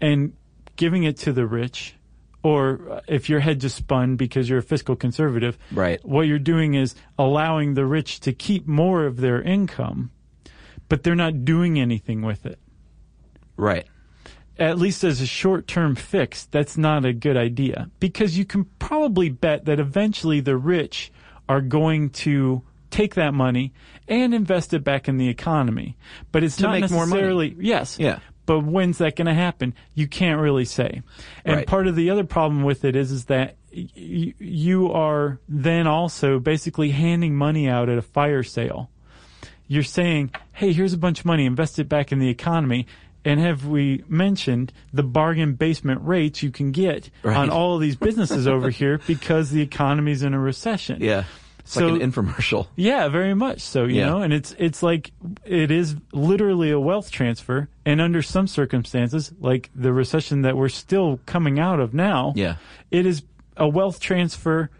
[0.00, 0.32] and
[0.76, 1.96] giving it to the rich
[2.44, 5.98] or if your head just spun because you're a fiscal conservative Right.
[6.04, 10.12] what you're doing is allowing the rich to keep more of their income
[10.88, 12.60] but they're not doing anything with it
[13.56, 13.86] Right.
[14.60, 19.28] at least as a short-term fix that's not a good idea because you can probably
[19.28, 21.10] bet that eventually the rich
[21.48, 23.72] are going to take that money
[24.08, 25.96] and invest it back in the economy
[26.30, 27.20] but it's To not make more money.
[27.22, 28.18] necessarily yes Yeah.
[28.44, 29.72] but when's that going to happen?
[29.94, 31.00] You can't really say.
[31.44, 31.66] And Right.
[31.66, 36.38] part of the other problem with it is, is that y- you are then also
[36.40, 38.90] basically handing money out at a fire sale.
[39.68, 42.86] You're saying, hey, here's a bunch of money, invest it back in the economy.
[43.24, 47.36] And have we mentioned the bargain basement rates you can get Right.
[47.36, 50.98] on all of these businesses over here because the economy's in a recession?
[51.00, 51.24] Yeah.
[51.60, 52.66] It's So- like an infomercial.
[52.74, 54.06] Yeah, very much so, you Yeah.
[54.06, 55.12] know, and it's it's like
[55.44, 60.68] it is literally a wealth transfer and under some circumstances, like the recession that we're
[60.68, 62.56] still coming out of now, Yeah.
[62.90, 63.22] it is
[63.56, 64.70] a wealth transfer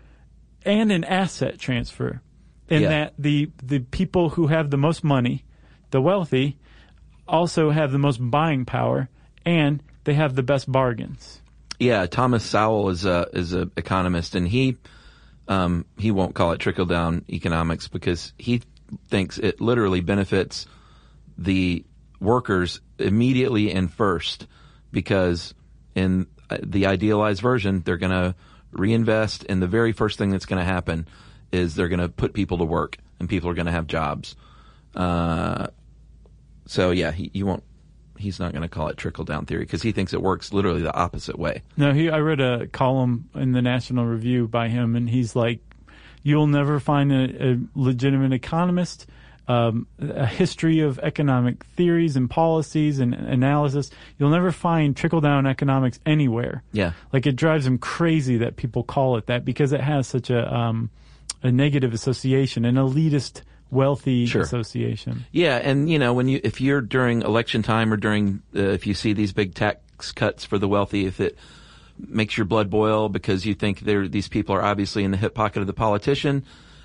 [0.64, 2.20] and an asset transfer.
[2.68, 2.88] In Yeah.
[2.88, 5.44] that the the people who have the most money,
[5.92, 6.56] the wealthy,
[7.32, 9.08] also have the most buying power
[9.44, 11.40] and they have the best bargains.
[11.80, 14.76] Yeah, Thomas Sowell is a is a economist, and he
[15.48, 18.62] um, he won't call it trickle down economics because he
[19.08, 20.66] thinks it literally benefits
[21.36, 21.84] the
[22.20, 24.46] workers immediately and first
[24.92, 25.54] because
[25.94, 28.34] in uh, the idealized version they're going to
[28.70, 31.08] reinvest and the very first thing that's going to happen
[31.50, 34.36] is they're going to put people to work and people are going to have jobs.
[34.94, 35.66] Uh,
[36.66, 37.62] so yeah, he, you won't.
[38.18, 40.82] He's not going to call it trickle down theory because he thinks it works literally
[40.82, 41.62] the opposite way.
[41.76, 42.08] No, he.
[42.08, 45.60] I read a column in the National Review by him, and he's like,
[46.22, 49.06] "You'll never find a, a legitimate economist,
[49.48, 53.90] um, a history of economic theories and policies and analysis.
[54.18, 56.62] You'll never find trickle down economics anywhere.
[56.72, 56.92] Yeah.
[57.12, 60.54] like it drives him crazy that people call it that because it has such a
[60.54, 60.90] um,
[61.42, 64.42] a negative association, an elitist, wealthy Sure.
[64.42, 65.24] association.
[65.32, 68.86] Yeah, and you know when you if you're during election time or during uh, if
[68.86, 71.36] you see these big tax cuts for the wealthy, if it
[71.98, 75.34] makes your blood boil because you think they're, these people are obviously in the hip
[75.34, 76.44] pocket of the politician,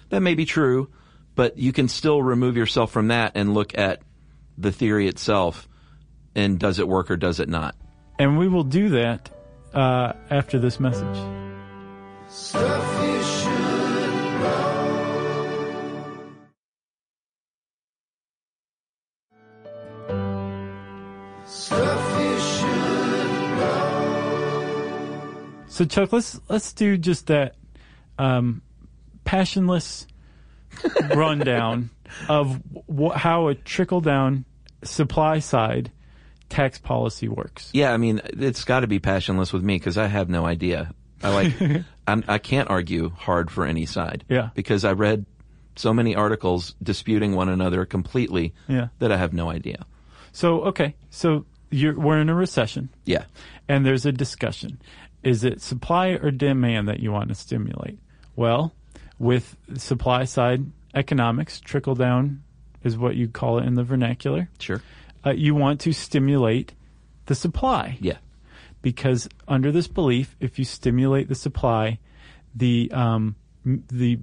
[0.10, 0.90] that may be true,
[1.36, 4.02] but you can still remove yourself from that and look at
[4.58, 5.68] the theory itself
[6.36, 7.76] and does it work or does it not?
[8.20, 9.30] And we will do that
[9.74, 11.18] uh, after this message.
[25.78, 27.54] So Chuck, let's let's do just that
[28.18, 28.64] um,
[29.26, 30.08] passionless
[31.16, 31.92] rundown
[32.28, 32.60] of
[32.92, 34.46] wh- how a trickle down
[34.84, 35.92] supply side
[36.50, 37.70] tax policy works.
[37.74, 40.96] Yeah, I mean, it's got to be passionless with me because I have no idea.
[41.22, 41.54] I like,
[42.08, 44.24] I'm, I can't argue hard for any side.
[44.30, 44.50] Yeah.
[44.56, 45.28] Because I read
[45.76, 48.56] so many articles disputing one another completely.
[48.68, 48.88] Yeah.
[48.98, 49.86] That I have no idea.
[50.32, 53.26] So okay, so you're we're in a recession Yeah.
[53.70, 54.82] and there's a discussion.
[55.28, 58.00] Is it supply or demand that you want to stimulate?
[58.36, 58.74] Well,
[59.20, 62.44] with supply side economics, trickle down
[62.84, 64.50] is what you call it in the vernacular.
[64.60, 64.82] Sure.
[65.26, 66.74] Uh, you want to stimulate
[67.26, 67.98] the supply.
[68.00, 68.18] Yeah.
[68.82, 72.00] because under this belief, if you stimulate the supply,
[72.56, 73.36] the um,
[73.66, 74.20] the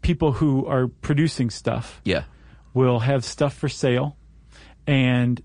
[0.00, 2.22] people who are producing stuff Yeah.
[2.72, 4.16] will have stuff for sale,
[4.86, 5.42] and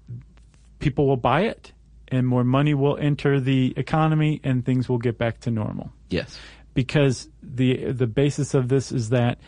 [0.80, 1.74] people will buy it,
[2.12, 5.92] and more money will enter the economy, and things will get back to normal.
[6.10, 6.38] Yes.
[6.74, 9.40] Because the the basis of this is that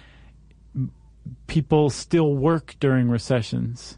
[1.47, 3.97] people still work during recessions,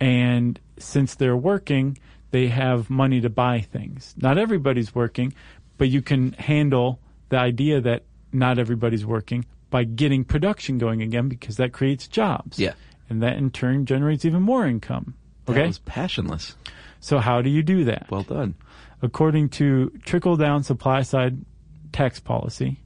[0.00, 1.98] and since they're working,
[2.30, 4.14] they have money to buy things.
[4.16, 5.32] Not everybody's working,
[5.76, 11.28] but you can handle the idea that not everybody's working by getting production going again
[11.28, 12.58] because that creates jobs.
[12.58, 12.72] Yeah.
[13.10, 15.14] And that in turn generates even more income.
[15.46, 15.66] That Okay.
[15.66, 16.54] was passionless.
[17.00, 18.06] So how do you do that?
[18.10, 18.54] Well done.
[19.00, 21.38] according to trickle down supply side
[21.92, 22.80] tax policy,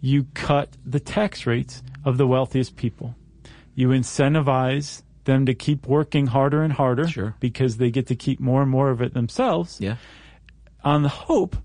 [0.00, 3.14] you cut the tax rates of the wealthiest people.
[3.74, 7.34] You incentivize them to keep working harder and harder Sure.
[7.38, 9.96] because they get to keep more and more of it themselves Yeah.
[10.82, 11.56] on the hope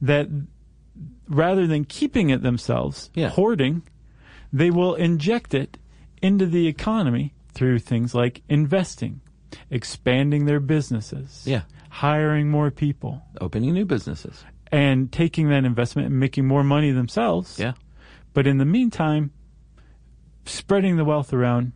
[0.00, 0.28] that
[1.28, 3.28] rather than keeping it themselves, Yeah.
[3.28, 3.82] hoarding,
[4.52, 5.78] they will inject it
[6.22, 9.20] into the economy through things like investing,
[9.70, 11.62] expanding their businesses, Yeah.
[11.90, 14.44] hiring more people, Opening new businesses.
[14.72, 17.58] and taking that investment and making more money themselves.
[17.58, 17.72] Yeah.
[18.34, 19.30] But in the meantime,
[20.44, 21.72] spreading the wealth around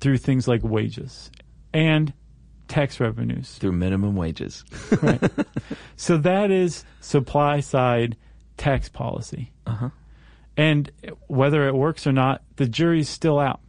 [0.00, 1.30] through things like wages
[1.72, 2.12] and
[2.68, 3.56] tax revenues.
[3.58, 4.64] Through minimum wages.
[5.96, 8.16] So that is supply side
[8.56, 9.52] tax policy.
[9.66, 9.90] Uh-huh.
[10.56, 10.90] And
[11.28, 13.60] whether it works or not, the jury's still out.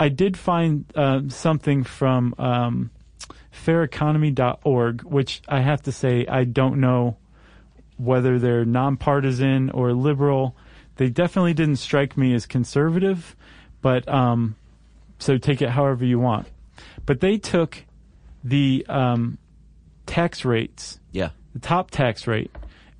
[0.00, 2.90] I did find uh, something from um,
[3.54, 7.16] faireconomy.org, which I have to say I don't know
[7.96, 10.56] whether they're nonpartisan or liberal.
[10.96, 13.36] They definitely didn't strike me as conservative,
[13.82, 14.56] but um,
[15.18, 16.48] so take it however you want.
[17.06, 17.84] But they took
[18.42, 19.38] the um,
[20.06, 21.30] tax rates Yeah.
[21.54, 22.50] the top tax rate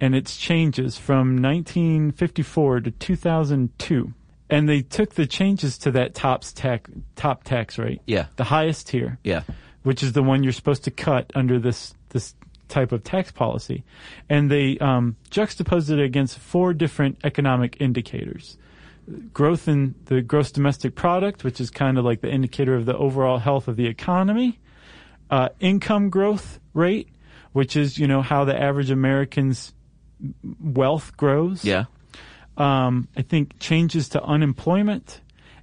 [0.00, 4.12] and its changes from 1954 to 2002
[4.50, 8.26] and they took the changes to that top's tax top tax rate Yeah.
[8.36, 9.42] the highest tier Yeah.
[9.84, 12.34] Which is the one you're supposed to cut under this this
[12.68, 13.84] type of tax policy,
[14.28, 18.58] and they um, juxtaposed it against four different economic indicators:
[19.32, 22.96] growth in the gross domestic product, which is kind of like the indicator of the
[22.96, 24.58] overall health of the economy,
[25.30, 27.08] uh, income growth rate,
[27.52, 29.72] which is you know how the average American's
[30.60, 31.64] wealth grows.
[31.64, 31.84] Yeah.
[32.56, 35.20] Um, I think changes to unemployment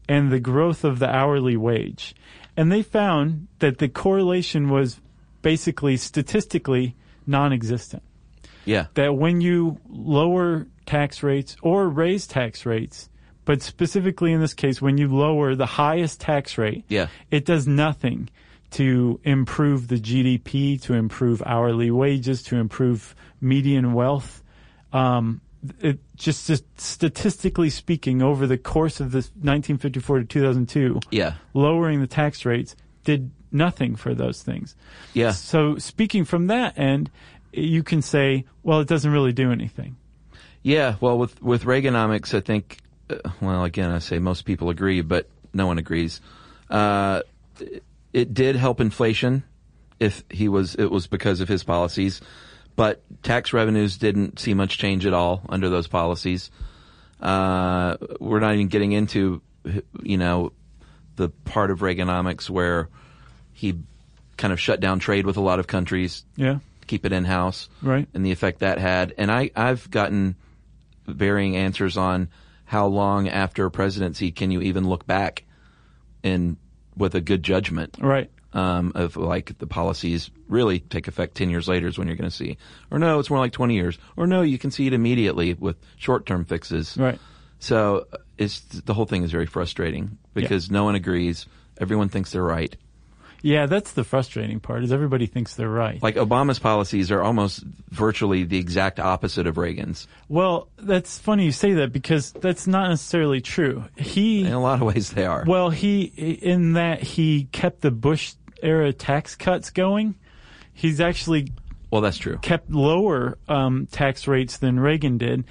[0.09, 2.13] and the growth of the hourly wage.
[2.57, 4.99] And they found that the correlation was
[5.41, 8.03] basically statistically non existent.
[8.65, 8.87] Yeah.
[8.93, 13.09] That when you lower tax rates or raise tax rates,
[13.45, 17.07] but specifically in this case, when you lower the highest tax rate, Yeah.
[17.31, 18.29] it does nothing
[18.71, 24.43] to improve the GDP, to improve hourly wages, to improve median wealth.
[24.93, 25.41] Um,
[25.79, 31.33] it just, just statistically speaking, over the course of this 1954 to 2002, Yeah.
[31.53, 34.75] lowering the tax rates did nothing for those things.
[35.13, 35.31] Yeah.
[35.31, 37.09] So speaking from that end,
[37.53, 39.97] you can say, well, it doesn't really do anything.
[40.63, 42.77] Yeah, well, with with Reaganomics, I think,
[43.09, 46.21] uh, well, again, I say most people agree, but no one agrees.
[46.69, 47.21] Uh,
[47.59, 49.43] it- it did help inflation
[49.99, 52.21] if he was it was because of his policies,
[52.81, 56.49] but tax revenues didn't see much change at all under those policies.
[57.21, 59.39] Uh, we're not even getting into,
[60.01, 60.51] you know,
[61.15, 62.89] the part of Reaganomics where
[63.53, 63.77] he
[64.35, 66.57] kind of shut down trade with a lot of countries, Yeah.
[66.87, 68.07] keep it in house Right.
[68.15, 69.13] and the effect that had.
[69.15, 70.35] And I, I've gotten
[71.05, 72.29] varying answers on
[72.65, 75.43] how long after a presidency can you even look back
[76.23, 76.57] and
[76.97, 78.31] with a good judgment Right.
[78.53, 82.29] Um, of like the policies really take effect 10 years later is when you're going
[82.29, 82.57] to see.
[82.89, 83.97] Or no, it's more like 20 years.
[84.17, 86.97] Or no, you can see it immediately with short-term fixes.
[86.97, 87.19] Right.
[87.59, 91.45] So uh, it's the whole thing is very frustrating because no one agrees.
[91.79, 92.75] Everyone thinks they're right.
[93.43, 96.01] Yeah, that's the frustrating part is everybody thinks they're right.
[96.01, 100.07] Like Obama's policies are almost virtually the exact opposite of Reagan's.
[100.29, 103.83] well, that's funny you say that because that's not necessarily true.
[103.97, 105.43] He In a lot of ways, they are.
[105.47, 110.15] Well, he in that he kept the Bush era tax cuts going.
[110.73, 111.51] He's actually
[111.89, 112.37] Well, that's true.
[112.37, 115.43] kept lower um, tax rates than Reagan did,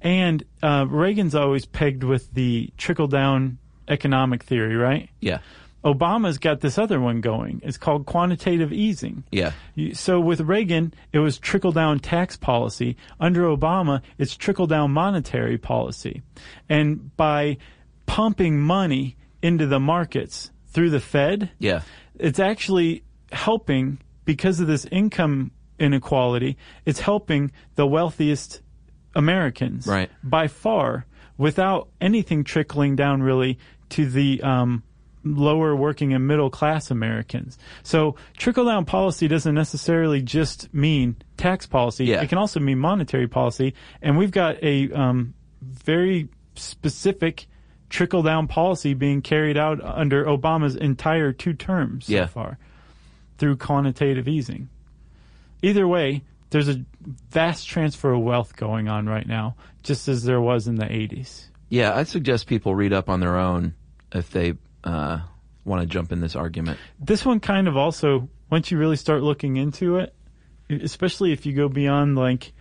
[0.00, 5.08] and uh, Reagan's always pegged with the trickle down economic theory, right?
[5.20, 5.38] Yeah.
[5.84, 7.60] Obama's got this other one going.
[7.62, 9.22] It's called quantitative easing.
[9.30, 9.52] Yeah.
[9.92, 12.96] So with Reagan, it was trickle down tax policy.
[13.20, 16.22] Under Obama, it's trickle down monetary policy.
[16.68, 17.58] And by
[18.06, 21.82] pumping money into the markets through the Fed, Yeah.
[22.18, 26.56] It's actually helping because of this income inequality.
[26.84, 28.60] It's helping the wealthiest
[29.14, 30.10] Americans Right.
[30.22, 31.06] by far
[31.38, 33.58] without anything trickling down really
[33.90, 34.82] to the um,
[35.24, 37.58] lower working and middle class Americans.
[37.82, 42.06] So trickle down policy doesn't necessarily just mean tax policy.
[42.06, 42.22] Yeah.
[42.22, 43.74] It can also mean monetary policy.
[44.02, 47.46] And we've got a um, very specific
[47.88, 52.26] trickle down policy being carried out under Obama's entire two terms Yeah.
[52.26, 52.58] so far
[53.38, 54.68] through quantitative easing.
[55.62, 56.84] Either way, there's a
[57.30, 61.46] vast transfer of wealth going on right now, just as there was in the 80s.
[61.68, 61.94] Yeah.
[61.94, 63.74] I suggest people read up on their own
[64.12, 65.18] if they uh,
[65.64, 66.78] want to jump in this argument.
[67.00, 70.14] This one kind of also, once you really start looking into it,
[70.70, 72.52] especially if you go beyond like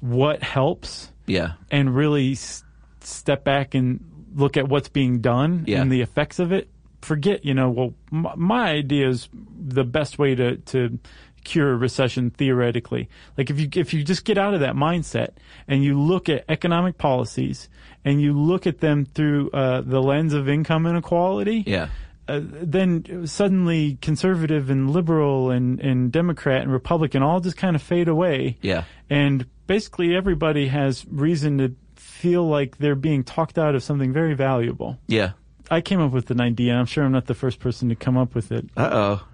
[0.00, 1.52] what helps Yeah.
[1.70, 2.64] and really s-
[3.00, 4.02] step back and
[4.34, 5.80] look at what's being done Yeah.
[5.82, 6.68] and the effects of it,
[7.00, 10.98] forget, you know, well, m- my idea is the best way to, to
[11.44, 13.08] cure a recession theoretically.
[13.36, 15.30] Like if you, if you just get out of that mindset
[15.66, 17.68] and you look at economic policies
[18.04, 21.88] and you look at them through uh, the lens of income inequality, Yeah.
[22.28, 27.82] uh, then suddenly conservative and liberal and, and Democrat and Republican all just kind of
[27.82, 28.58] fade away.
[28.62, 28.84] Yeah.
[29.10, 31.74] And basically everybody has reason to
[32.22, 34.96] feel like they're being talked out of something very valuable.
[35.08, 35.32] Yeah.
[35.68, 37.96] I came up with an idea, and I'm sure I'm not the first person to
[37.96, 38.64] come up with it.
[38.76, 39.26] Uh oh.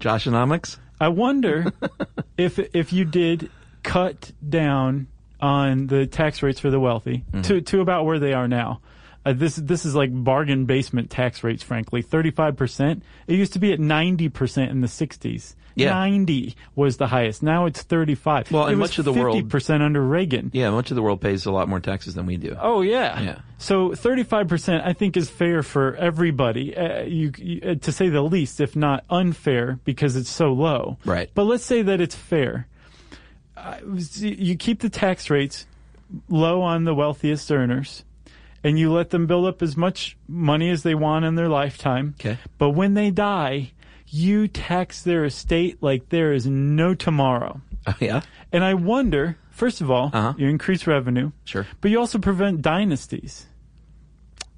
[0.00, 0.78] Joshonomics?
[1.00, 1.72] I wonder
[2.36, 3.48] if if you did
[3.84, 5.06] cut down
[5.40, 8.80] on the tax rates for the wealthy to to about where they are now.
[9.24, 11.62] Uh, this this is like bargain basement tax rates.
[11.62, 13.04] Frankly, thirty five percent.
[13.28, 15.54] It used to be at ninety percent in the sixties.
[15.74, 15.90] Yeah.
[15.90, 17.42] Ninety was the highest.
[17.42, 18.50] Now it's thirty five.
[18.50, 20.50] Well, it and much of the world- fifty percent under Reagan.
[20.52, 20.70] Yeah.
[20.70, 22.56] Much of the world pays a lot more taxes than we do.
[22.60, 23.20] Oh yeah.
[23.20, 23.38] Yeah.
[23.58, 26.76] So 35% I think is fair for everybody.
[26.76, 30.98] Uh, you, you uh, to say the least, if not unfair because it's so low.
[31.04, 31.30] Right.
[31.32, 32.66] But let's say that it's fair.
[33.56, 33.76] Uh,
[34.16, 35.66] you keep the tax rates
[36.28, 38.04] low on the wealthiest earners
[38.64, 42.14] and you let them build up as much money as they want in their lifetime.
[42.20, 42.38] Okay.
[42.58, 43.72] But when they die,
[44.14, 47.60] you tax their estate like there is no tomorrow.
[47.84, 48.20] Oh, yeah.
[48.52, 50.34] And I wonder, first of all, Uh-huh.
[50.38, 51.66] you increase revenue, Sure.
[51.80, 53.46] but you also prevent dynasties.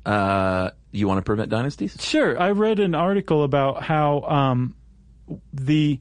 [0.05, 1.97] Uh, you want to prevent dynasties?
[1.99, 4.75] Sure, I read an article about how um,
[5.55, 5.99] the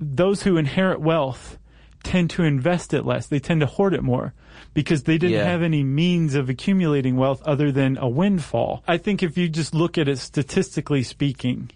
[0.00, 1.56] those who inherit wealth
[2.02, 3.28] tend to invest it less.
[3.28, 4.34] They tend to hoard it more
[4.74, 5.44] because they didn't Yeah.
[5.44, 8.82] have any means of accumulating wealth other than a windfall.
[8.88, 11.70] I think if you just look at it statistically speaking,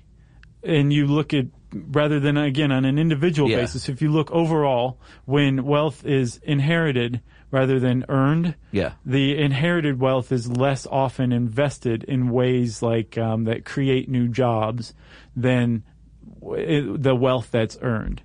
[0.67, 3.57] and you look at rather than again on an individual Yeah.
[3.59, 8.93] basis, if you look overall, when wealth is inherited rather than earned, Yeah.
[9.05, 14.95] the inherited wealth is less often invested in ways like um, that create new jobs
[15.37, 15.83] than
[16.41, 18.23] w- the wealth that's earned.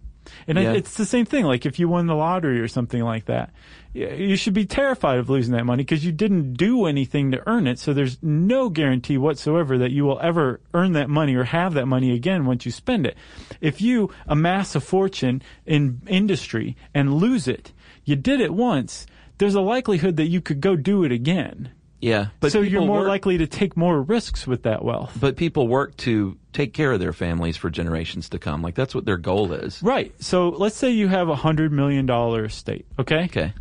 [0.47, 1.45] And it- it's the same thing.
[1.45, 3.51] Like if you won the lottery or something like that,
[3.93, 7.67] you should be terrified of losing that money because you didn't do anything to earn
[7.67, 7.77] it.
[7.79, 11.87] So there's no guarantee whatsoever that you will ever earn that money or have that
[11.87, 13.17] money again once you spend it.
[13.59, 17.73] If you amass a fortune in industry and lose it,
[18.05, 19.05] you did it once.
[19.37, 21.71] There's a likelihood that you could go do it again.
[21.99, 22.27] Yeah.
[22.39, 25.15] But so you're more work- likely to take more risks with that wealth.
[25.19, 28.61] But people work to take care of their families for generations to come.
[28.61, 29.81] Like that's what their goal is.
[29.83, 30.13] Right.
[30.21, 32.85] So let's say you have a hundred million dollar estate.
[32.97, 33.25] Okay.
[33.25, 33.53] Okay.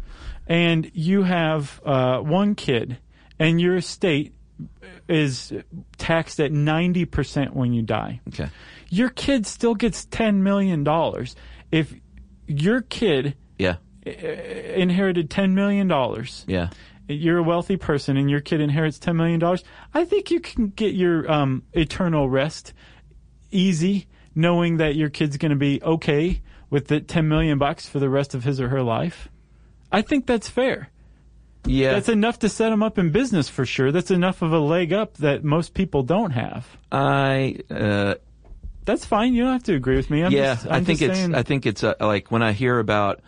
[0.50, 2.98] And you have uh, one kid,
[3.38, 4.34] and your estate
[5.08, 5.52] is
[5.96, 8.20] taxed at ninety percent when you die.
[8.28, 8.48] Okay.
[8.88, 11.36] Your kid still gets ten million dollars.
[11.70, 11.94] If
[12.48, 13.76] your kid Yeah.
[14.04, 16.70] inherited ten million dollars, Yeah.
[17.08, 19.40] you're a wealthy person and your kid inherits $10 million,
[19.94, 22.72] I think you can get your um, eternal rest
[23.52, 26.40] easy knowing that your kid's going to be okay
[26.70, 29.28] with the 10 million bucks for the rest of his or her life.
[29.92, 30.88] I think that's fair.
[31.66, 31.92] Yeah.
[31.92, 33.92] That's enough to set them up in business for sure.
[33.92, 36.66] That's enough of a leg up that most people don't have.
[36.90, 38.14] I uh,
[38.84, 39.34] That's fine.
[39.34, 40.22] You don't have to agree with me.
[40.22, 42.78] I'm yeah, just, I think it's saying- I think it's uh, like when I hear
[42.78, 43.20] about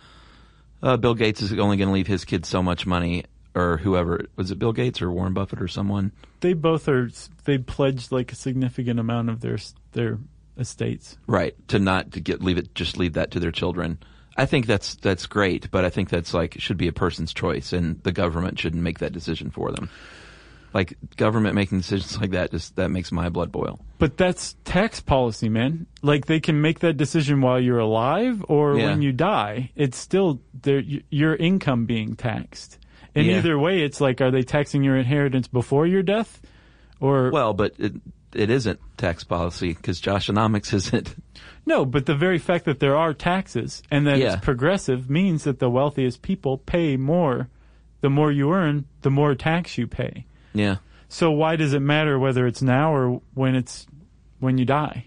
[0.81, 3.23] uh, Bill Gates is only going to leave his kids so much money,
[3.55, 6.11] or whoever was it, Bill Gates or Warren Buffett or someone.
[6.41, 7.09] they both are.
[7.45, 9.59] They pledged like a significant amount of their
[9.91, 10.17] their
[10.57, 11.17] estates.
[11.27, 11.55] Right.
[11.69, 13.99] To not to get leave it just leave that to their children.
[14.35, 17.71] I think that's that's great, but I think that's like should be a person's choice
[17.73, 19.89] and the government shouldn't make that decision for them.
[20.73, 23.79] Like government making decisions like that just that makes my blood boil.
[23.99, 25.85] But that's tax policy, man.
[26.01, 28.87] Like they can make that decision while you're alive or Yeah.
[28.87, 29.69] when you die.
[29.75, 30.81] It's still their,
[31.11, 32.79] your income being taxed.
[33.13, 33.37] And Yeah.
[33.37, 36.41] either way, it's like, are they taxing your inheritance before your death?
[36.99, 37.93] Or Well, but it
[38.35, 41.15] it isn't tax policy because Joshonomics isn't.
[41.65, 44.33] no, but the very fact that there are taxes and that Yeah.
[44.33, 47.49] it's progressive means that the wealthiest people pay more.
[48.01, 50.25] The more you earn, the more tax you pay.
[50.53, 50.77] Yeah.
[51.07, 53.85] So why does it matter whether it's now or when it's
[54.39, 55.05] when you die?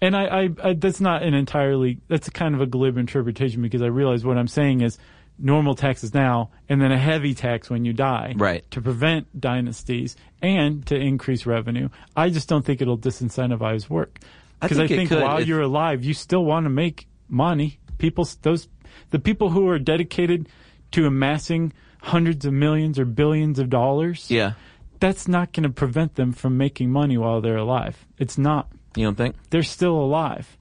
[0.00, 3.60] And I, I, I that's not an entirely that's a kind of a glib interpretation
[3.60, 4.96] because I realize what I'm saying is
[5.42, 8.68] normal taxes now and then a heavy tax when you die Right.
[8.72, 11.88] to prevent dynasties and to increase revenue.
[12.16, 14.18] I just don't think it'll disincentivize work
[14.60, 17.78] I because I think it think, while you're alive you still want to make money.
[17.98, 18.68] People those
[19.10, 20.48] the people who are dedicated
[20.92, 21.72] to amassing
[22.02, 24.52] hundreds of millions or billions of dollars Yeah.
[25.00, 28.04] that's not going to prevent them from making money while they're alive.
[28.18, 28.68] It's not.
[28.96, 29.36] You don't think?
[29.50, 30.56] They're still alive.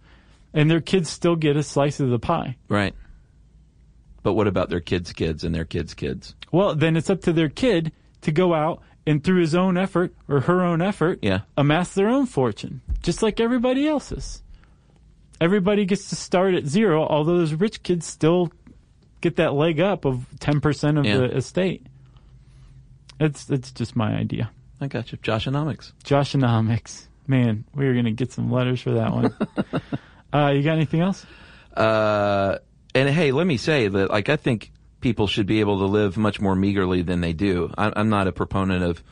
[0.53, 2.55] And their kids still get a slice of the pie.
[2.69, 2.93] Right.
[4.23, 6.35] But what about their kids' kids and their kids' kids?
[6.51, 7.91] Well, then it's up to their kid
[8.21, 11.41] to go out and through his own effort or her own effort, Yeah.
[11.57, 14.43] amass their own fortune, just like everybody else's.
[15.41, 18.51] Everybody gets to start at zero, although those rich kids still
[19.21, 21.17] get that leg up of 10% of Yeah.
[21.17, 21.85] the estate.
[23.19, 24.51] It's, it's just my idea.
[24.81, 25.17] I got you.
[25.19, 25.91] Joshonomics.
[26.03, 27.07] Joshonomics.
[27.27, 29.33] Man, we're going to get some letters for that one.
[30.33, 31.25] uh, you got anything else?
[31.75, 32.57] Uh,
[32.95, 34.71] and hey, let me say that, like, I think
[35.01, 37.71] people should be able to live much more meagerly than they do.
[37.77, 39.03] I, I'm not a proponent of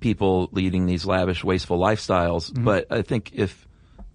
[0.00, 2.64] people leading these lavish, wasteful lifestyles, mm-hmm.
[2.64, 3.66] but I think if,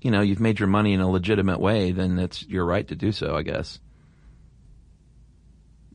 [0.01, 2.95] you know, you've made your money in a legitimate way, then it's your right to
[2.95, 3.79] do so, I guess.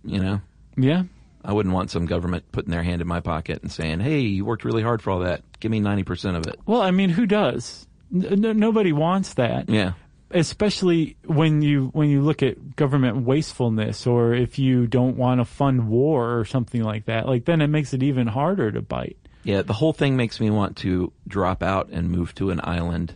[0.05, 0.41] You know?
[0.77, 1.05] Yeah.
[1.45, 4.45] I wouldn't want some government putting their hand in my pocket and saying, "Hey, you
[4.45, 5.43] worked really hard for all that.
[5.59, 7.85] Give me ninety percent of it." Well, I mean, who does?
[8.15, 9.69] N- n- nobody wants that.
[9.69, 9.95] Yeah,
[10.33, 15.45] Especially when you when you look at government wastefulness, or if you don't want to
[15.45, 17.27] fund war or something like that.
[17.29, 19.17] Like then it makes it even harder to bite.
[19.45, 19.63] yeah.
[19.63, 23.15] The whole thing makes me want to drop out and move to an island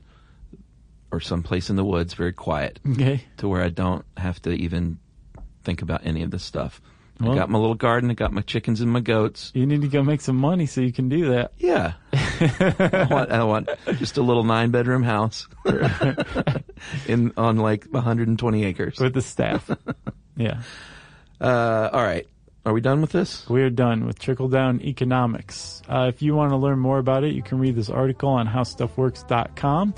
[1.11, 3.23] or someplace in the woods, very quiet, Okay.
[3.39, 4.99] to where I don't have to even
[5.63, 6.81] think about any of this stuff.
[7.21, 8.11] I got my little garden.
[8.11, 9.51] I got my chickens and my goats.
[9.55, 11.53] You need to go make some money so you can do that.
[11.57, 15.49] Yeah, I want, I want just a little nine bedroom house
[17.07, 18.99] in on like 120 acres.
[18.99, 19.71] with the staff.
[20.37, 20.63] yeah.
[21.41, 22.27] Uh, all right,
[22.65, 23.49] are we done with this?
[23.49, 25.83] We're done with trickle down economics.
[25.89, 28.47] Uh, if you want to learn more about it, you can read this article on
[28.47, 29.95] howstuffworks.com.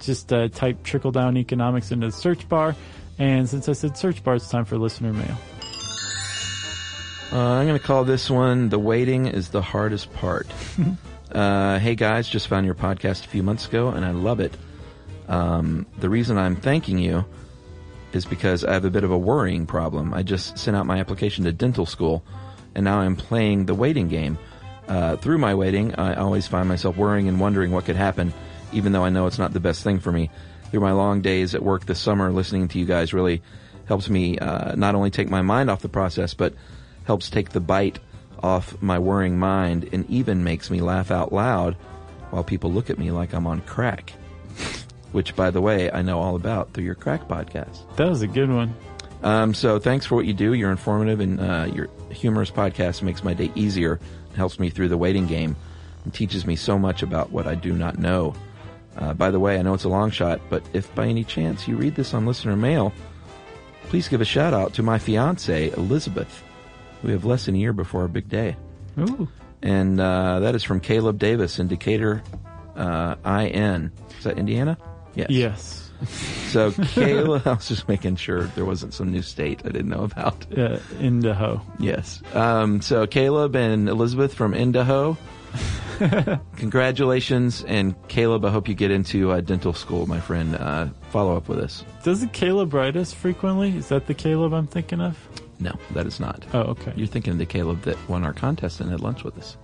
[0.00, 2.74] Just uh, type trickle down economics into the search bar.
[3.18, 5.36] And since I said search bar, it's time for listener mail.
[7.32, 10.48] Uh, I'm going to call this one "The Waiting is the Hardest Part."
[11.32, 14.52] uh, hey guys, just found your podcast a few months ago, and I love it.
[15.28, 17.24] Um, the reason I'm thanking you
[18.12, 20.12] is because I have a bit of a worrying problem.
[20.12, 22.24] I just sent out my application to dental school,
[22.74, 24.36] and now I'm playing the waiting game.
[24.88, 28.34] Uh, through my waiting, I always find myself worrying and wondering what could happen,
[28.72, 30.30] even though I know it's not the best thing for me.
[30.72, 33.40] Through my long days at work this summer, listening to you guys really
[33.86, 36.54] helps me uh, not only take my mind off the process, but
[37.10, 37.98] helps take the bite
[38.40, 41.74] off my worrying mind and even makes me laugh out loud
[42.30, 44.12] while people look at me like I'm on crack.
[45.10, 47.80] Which, by the way, I know all about through your crack podcast.
[47.96, 48.76] That was a good one.
[49.24, 50.52] Um, so thanks for what you do.
[50.52, 53.98] You're informative and uh, your humorous podcast makes my day easier
[54.36, 55.56] helps me through the waiting game
[56.04, 58.36] and teaches me so much about what I do not know.
[58.96, 61.66] Uh, by the way, I know it's a long shot, but if by any chance
[61.66, 62.92] you read this on listener mail,
[63.88, 66.44] please give a shout out to my fiance Elizabeth.
[67.02, 68.56] We have less than a year before our big day,
[68.98, 69.28] Ooh.
[69.62, 72.22] and uh, that is from Caleb Davis in Decatur,
[72.76, 73.90] uh, IN.
[74.18, 74.76] Is that Indiana?
[75.14, 75.30] Yes.
[75.30, 75.86] Yes.
[76.50, 80.02] So Caleb, I was just making sure there wasn't some new state I didn't know
[80.02, 80.46] about.
[80.58, 81.62] Uh, Indaho.
[81.78, 82.20] Yes.
[82.34, 85.16] Um, so Caleb and Elizabeth from Idaho.
[86.56, 90.56] Congratulations, and Caleb, I hope you get into uh, dental school, my friend.
[90.56, 91.84] Uh, follow up with us.
[92.02, 93.76] Doesn't Caleb write us frequently?
[93.76, 95.16] Is that the Caleb I'm thinking of?
[95.60, 96.44] No, that is not.
[96.54, 96.92] Oh, okay.
[96.96, 99.56] You're thinking of the Caleb that won our contest and had lunch with us.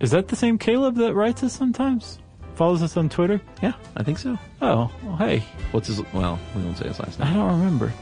[0.00, 2.18] Is that the same Caleb that writes us sometimes?
[2.54, 3.40] Follows us on Twitter?
[3.62, 4.38] Yeah, I think so.
[4.62, 6.00] Oh, well, hey, What's his?
[6.12, 7.28] Well, we won't say his last name.
[7.28, 7.92] I don't remember.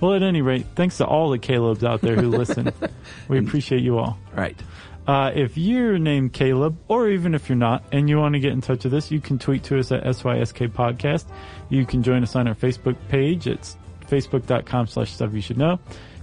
[0.00, 2.70] Well, at any rate, thanks to all the Calebs out there who listen.
[3.28, 4.18] we appreciate you all.
[4.34, 4.60] Right.
[5.06, 8.52] Uh, if you're named Caleb, or even if you're not, and you want to get
[8.52, 11.24] in touch with us, you can tweet to us at SYSK Podcast.
[11.68, 13.46] You can join us on our Facebook page.
[13.46, 13.76] It's
[14.08, 15.78] facebook.com slash stuff you should know.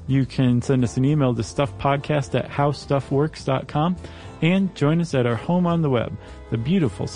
[0.07, 3.95] You can send us an email to stuffpodcast at howstuffworks.com
[4.41, 6.17] and join us at our home on the web,
[6.51, 7.07] the beautiful.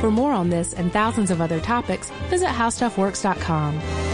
[0.00, 4.13] For more on this and thousands of other topics, visit howstuffworks.com.